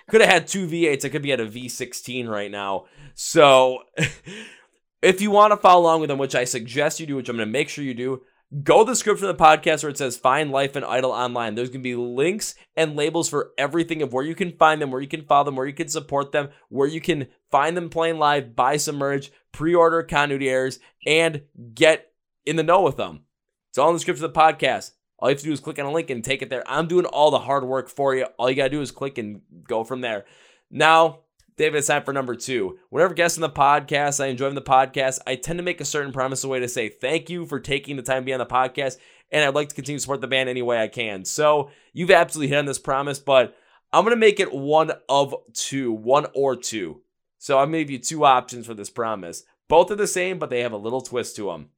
[0.10, 1.06] Could have had two V8s.
[1.06, 2.86] I could be at a V16 right now.
[3.14, 3.80] So
[5.04, 7.36] If you want to follow along with them, which I suggest you do, which I'm
[7.36, 8.22] going to make sure you do,
[8.64, 11.56] go to the description of the podcast where it says Find Life in Idle Online.
[11.56, 14.92] There's going to be links and labels for everything of where you can find them,
[14.92, 17.90] where you can follow them, where you can support them, where you can find them
[17.90, 21.42] playing live, buy some merch, pre order continuity errors, and
[21.74, 22.14] get
[22.46, 23.26] in the know with them.
[23.72, 24.92] It's all in the description of the podcast.
[25.20, 26.64] All you have to do is click on a link and take it there.
[26.66, 28.24] I'm doing all the hard work for you.
[28.38, 30.24] All you got to do is click and go from there.
[30.72, 31.23] Now,
[31.56, 32.80] David, it's time for number two.
[32.90, 35.20] Whenever guests on the podcast, I enjoy the podcast.
[35.28, 37.96] I tend to make a certain promise a way to say thank you for taking
[37.96, 38.98] the time to be on the podcast,
[39.32, 41.26] and I'd like to continue to support the band any way I can.
[41.26, 43.56] So you've absolutely hit on this promise, but
[43.92, 47.02] I'm gonna make it one of two, one or two.
[47.38, 49.44] So I'm gonna give you two options for this promise.
[49.68, 51.70] Both are the same, but they have a little twist to them.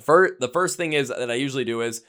[0.00, 2.02] For the first thing is that I usually do is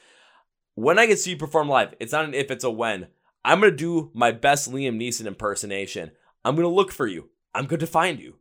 [0.74, 1.94] when I get to see you perform live.
[2.00, 3.06] It's not an if, it's a when.
[3.44, 6.10] I'm gonna do my best Liam Neeson impersonation.
[6.44, 7.30] I'm going to look for you.
[7.54, 8.36] I'm going to find you.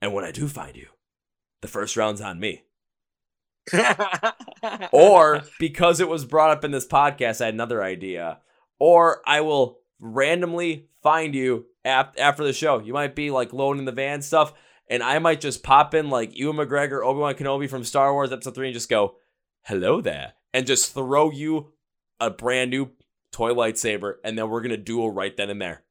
[0.00, 0.86] And when I do find you,
[1.60, 2.62] the first round's on me.
[4.92, 8.38] or because it was brought up in this podcast, I had another idea.
[8.78, 12.78] Or I will randomly find you after the show.
[12.78, 14.52] You might be like loading the van stuff,
[14.88, 18.32] and I might just pop in like Ewan McGregor, Obi Wan Kenobi from Star Wars
[18.32, 19.16] Episode 3 and just go,
[19.62, 21.72] hello there, and just throw you
[22.20, 22.90] a brand new
[23.32, 25.82] toy lightsaber, and then we're going to duel right then and there.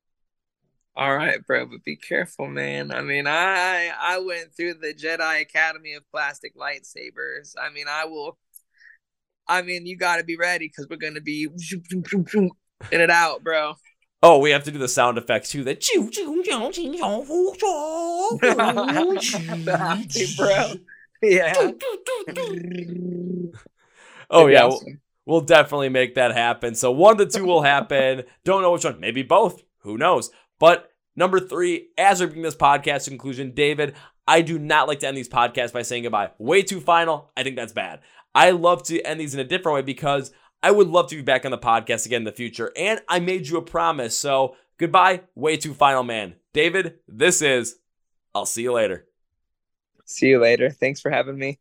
[0.98, 2.92] All right, bro, but be careful, man.
[2.92, 7.54] I mean, I I went through the Jedi Academy of plastic lightsabers.
[7.56, 8.40] I mean, I will.
[9.48, 11.48] I mean, you got to be ready because we're gonna be
[12.92, 13.76] in it out, bro.
[14.24, 15.64] Oh, we have to do the sound effects too.
[15.64, 15.76] The
[20.36, 20.74] bro.
[21.22, 21.72] Yeah.
[24.32, 24.82] oh yeah, we'll,
[25.28, 26.74] we'll definitely make that happen.
[26.74, 28.24] So one of the two will happen.
[28.44, 29.00] Don't know which one.
[29.00, 29.62] Maybe both.
[29.82, 30.32] Who knows?
[30.60, 33.96] But number three, as we bring this podcast to conclusion, David,
[34.28, 36.32] I do not like to end these podcasts by saying goodbye.
[36.38, 37.32] Way too final.
[37.38, 38.02] I think that's bad.
[38.36, 40.32] I love to end these in a different way because
[40.62, 42.72] I would love to be back on the podcast again in the future.
[42.76, 44.18] And I made you a promise.
[44.18, 45.22] So goodbye.
[45.36, 46.36] Way too final, man.
[46.54, 47.78] David, this is.
[48.36, 49.06] I'll see you later.
[50.06, 50.70] See you later.
[50.70, 51.60] Thanks for having me.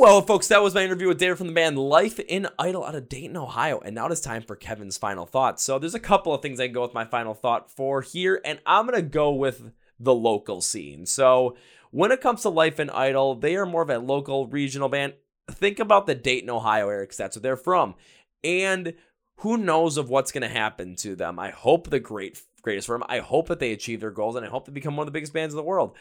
[0.00, 2.94] Well, folks, that was my interview with David from the band Life in Idle out
[2.94, 3.80] of Dayton, Ohio.
[3.80, 5.62] And now it is time for Kevin's final thoughts.
[5.62, 8.40] So there's a couple of things I can go with my final thought for here,
[8.42, 11.04] and I'm going to go with the local scene.
[11.04, 11.54] So
[11.90, 15.12] when it comes to Life in Idle, they are more of a local regional band.
[15.50, 17.94] Think about the Dayton, Ohio area, because that's where they're from.
[18.42, 18.94] And
[19.40, 21.38] who knows of what's going to happen to them.
[21.38, 23.06] I hope the great greatest for them.
[23.08, 25.16] I hope that they achieve their goals and I hope they become one of the
[25.16, 25.96] biggest bands in the world.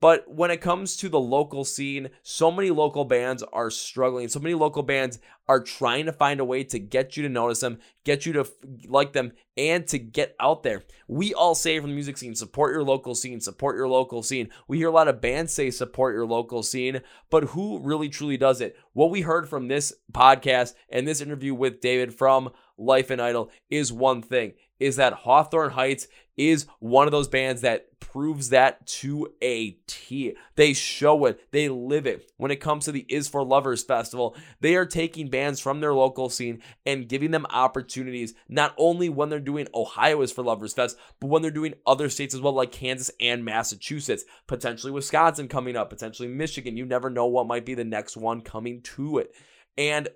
[0.00, 4.28] But when it comes to the local scene, so many local bands are struggling.
[4.28, 7.60] So many local bands are trying to find a way to get you to notice
[7.60, 8.46] them, get you to
[8.86, 10.84] like them, and to get out there.
[11.08, 14.50] We all say from the music scene, support your local scene, support your local scene.
[14.68, 17.00] We hear a lot of bands say support your local scene,
[17.30, 18.76] but who really truly does it?
[18.92, 23.50] What we heard from this podcast and this interview with David from Life in Idle
[23.70, 28.86] is one thing is that Hawthorne Heights is one of those bands that proves that
[28.86, 30.34] to a T.
[30.56, 32.32] They show it, they live it.
[32.38, 35.92] When it comes to the Is for Lovers Festival, they are taking bands from their
[35.92, 40.72] local scene and giving them opportunities, not only when they're doing Ohio Is for Lovers
[40.72, 45.46] Fest, but when they're doing other states as well, like Kansas and Massachusetts, potentially Wisconsin
[45.46, 46.76] coming up, potentially Michigan.
[46.76, 49.34] You never know what might be the next one coming to it.
[49.76, 50.08] And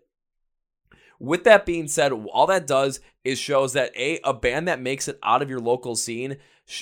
[1.19, 5.09] with that being said, all that does is shows that a a band that makes
[5.09, 6.37] it out of your local scene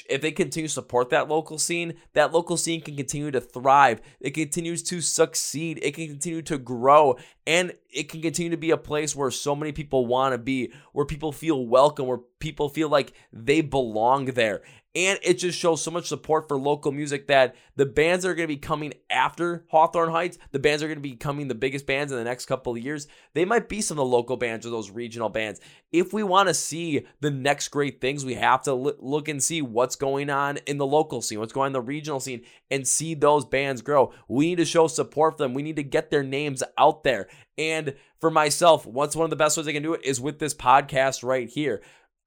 [0.08, 4.00] if they continue to support that local scene, that local scene can continue to thrive.
[4.20, 5.80] It continues to succeed.
[5.82, 7.16] It can continue to grow.
[7.46, 10.72] And it can continue to be a place where so many people want to be,
[10.92, 14.62] where people feel welcome, where people feel like they belong there.
[14.94, 18.34] And it just shows so much support for local music that the bands that are
[18.34, 21.54] going to be coming after Hawthorne Heights, the bands are going to be coming the
[21.54, 23.08] biggest bands in the next couple of years.
[23.32, 25.60] They might be some of the local bands or those regional bands.
[25.92, 29.62] If we want to see the next great things, we have to look and see
[29.62, 32.86] what's going on in the local scene, what's going on in the regional scene, and
[32.86, 34.12] see those bands grow.
[34.28, 35.54] We need to show support for them.
[35.54, 37.28] We need to get their names out there.
[37.56, 40.38] And for myself, what's one of the best ways I can do it is with
[40.38, 41.82] this podcast right here.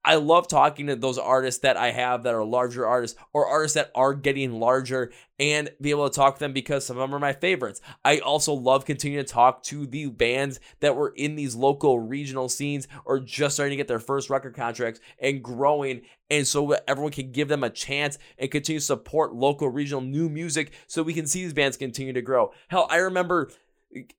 [0.06, 3.74] I love talking to those artists that I have that are larger artists or artists
[3.74, 7.14] that are getting larger and be able to talk to them because some of them
[7.14, 7.80] are my favorites.
[8.04, 12.48] I also love continuing to talk to the bands that were in these local regional
[12.48, 16.02] scenes or just starting to get their first record contracts and growing.
[16.30, 20.28] And so everyone can give them a chance and continue to support local regional new
[20.28, 22.52] music so we can see these bands continue to grow.
[22.68, 23.50] Hell, I remember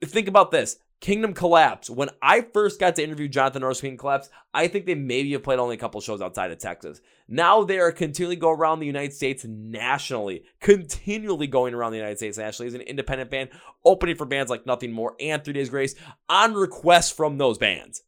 [0.03, 0.77] think about this.
[0.99, 1.89] Kingdom Collapse.
[1.89, 5.43] When I first got to interview Jonathan Norris Kingdom Collapse, I think they maybe have
[5.43, 7.01] played only a couple shows outside of Texas.
[7.27, 12.17] Now they are continually go around the United States nationally, continually going around the United
[12.17, 13.49] States nationally as an independent band,
[13.85, 15.93] opening for bands like Nothing More and Three Days Grace
[16.29, 18.01] on request from those bands.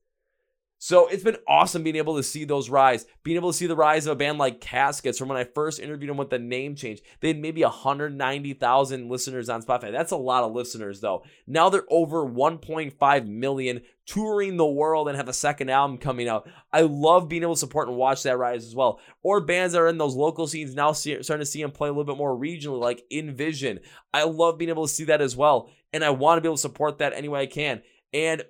[0.81, 3.75] So it's been awesome being able to see those rise, being able to see the
[3.75, 6.73] rise of a band like Caskets from when I first interviewed them with the name
[6.73, 7.01] change.
[7.19, 9.91] They had maybe 190,000 listeners on Spotify.
[9.91, 11.23] That's a lot of listeners though.
[11.45, 16.49] Now they're over 1.5 million touring the world and have a second album coming out.
[16.71, 19.01] I love being able to support and watch that rise as well.
[19.21, 21.89] Or bands that are in those local scenes now see, starting to see them play
[21.89, 23.81] a little bit more regionally, like Envision.
[24.13, 25.69] I love being able to see that as well.
[25.91, 27.81] And I want to be able to support that any way I can.
[28.13, 28.43] And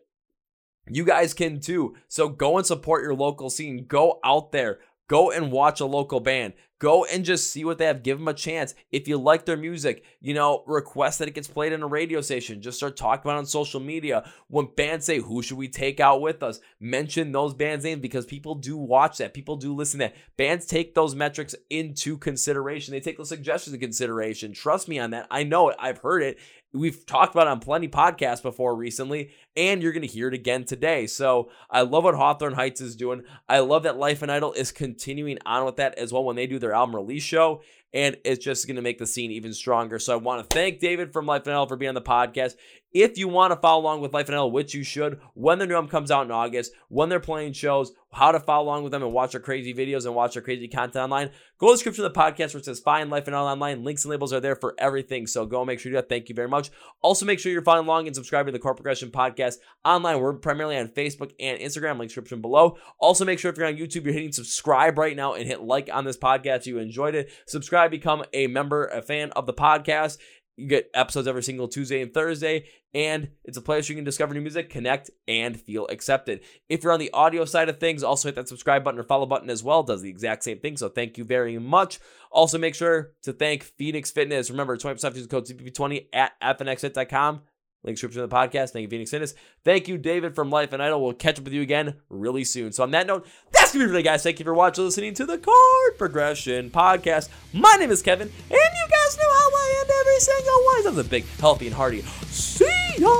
[0.89, 1.95] you guys can too.
[2.07, 3.85] So go and support your local scene.
[3.87, 4.79] Go out there.
[5.07, 6.53] Go and watch a local band.
[6.79, 8.03] Go and just see what they have.
[8.03, 8.73] Give them a chance.
[8.89, 12.21] If you like their music, you know, request that it gets played in a radio
[12.21, 12.61] station.
[12.61, 14.31] Just start talking about it on social media.
[14.47, 16.61] When bands say, who should we take out with us?
[16.79, 19.33] Mention those bands' names because people do watch that.
[19.33, 20.15] People do listen to that.
[20.37, 22.93] Bands take those metrics into consideration.
[22.93, 24.53] They take those suggestions into consideration.
[24.53, 25.27] Trust me on that.
[25.29, 25.75] I know it.
[25.79, 26.37] I've heard it.
[26.71, 30.35] We've talked about it on plenty podcasts before recently, and you're going to hear it
[30.35, 31.07] again today.
[31.07, 33.23] So I love what Hawthorne Heights is doing.
[33.47, 36.45] I love that Life in Idle is continuing on with that as well when they
[36.45, 37.61] do their album release show
[37.93, 39.99] and it's just going to make the scene even stronger.
[39.99, 42.55] So I want to thank David from Life in Idle for being on the podcast.
[42.91, 45.67] If you want to follow along with Life in Idle, which you should, when their
[45.67, 48.91] new album comes out in August, when they're playing shows, how to follow along with
[48.91, 51.29] them and watch their crazy videos and watch their crazy content online,
[51.59, 53.83] go to the description of the podcast where it says Find Life in Idle Online.
[53.83, 55.27] Links and labels are there for everything.
[55.27, 56.09] So go make sure you do that.
[56.09, 56.71] Thank you very much.
[57.01, 60.19] Also, make sure you're following along and subscribing to the Chord Progression Podcast online.
[60.19, 62.77] We're primarily on Facebook and Instagram, link description below.
[62.99, 65.89] Also, make sure if you're on YouTube, you're hitting subscribe right now and hit like
[65.93, 67.29] on this podcast you enjoyed it.
[67.45, 70.17] Subscribe, become a member, a fan of the podcast.
[70.59, 74.33] You get episodes every single Tuesday and Thursday, and it's a place you can discover
[74.33, 76.41] new music, connect, and feel accepted.
[76.67, 79.25] If you're on the audio side of things, also hit that subscribe button or follow
[79.25, 79.79] button as well.
[79.79, 80.75] It does the exact same thing.
[80.75, 81.99] So thank you very much.
[82.29, 84.51] Also, make sure to thank Phoenix Fitness.
[84.51, 87.41] Remember, 20% use code CPP20 at fnxfit.com.
[87.83, 88.71] Link description of the podcast.
[88.71, 89.33] Thank you, Phoenix Fitness.
[89.63, 91.01] Thank you, David from Life in Idle.
[91.01, 92.73] We'll catch up with you again really soon.
[92.73, 93.25] So on that note,
[93.69, 94.23] that's gonna be it guys.
[94.23, 97.29] Thank you for watching, listening to the Chord Progression Podcast.
[97.53, 100.87] My name is Kevin, and you guys know how I end every single one.
[100.87, 102.01] Of the big, healthy, and hearty.
[102.31, 102.65] See
[102.97, 103.13] ya.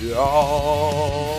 [0.00, 1.37] Yeah.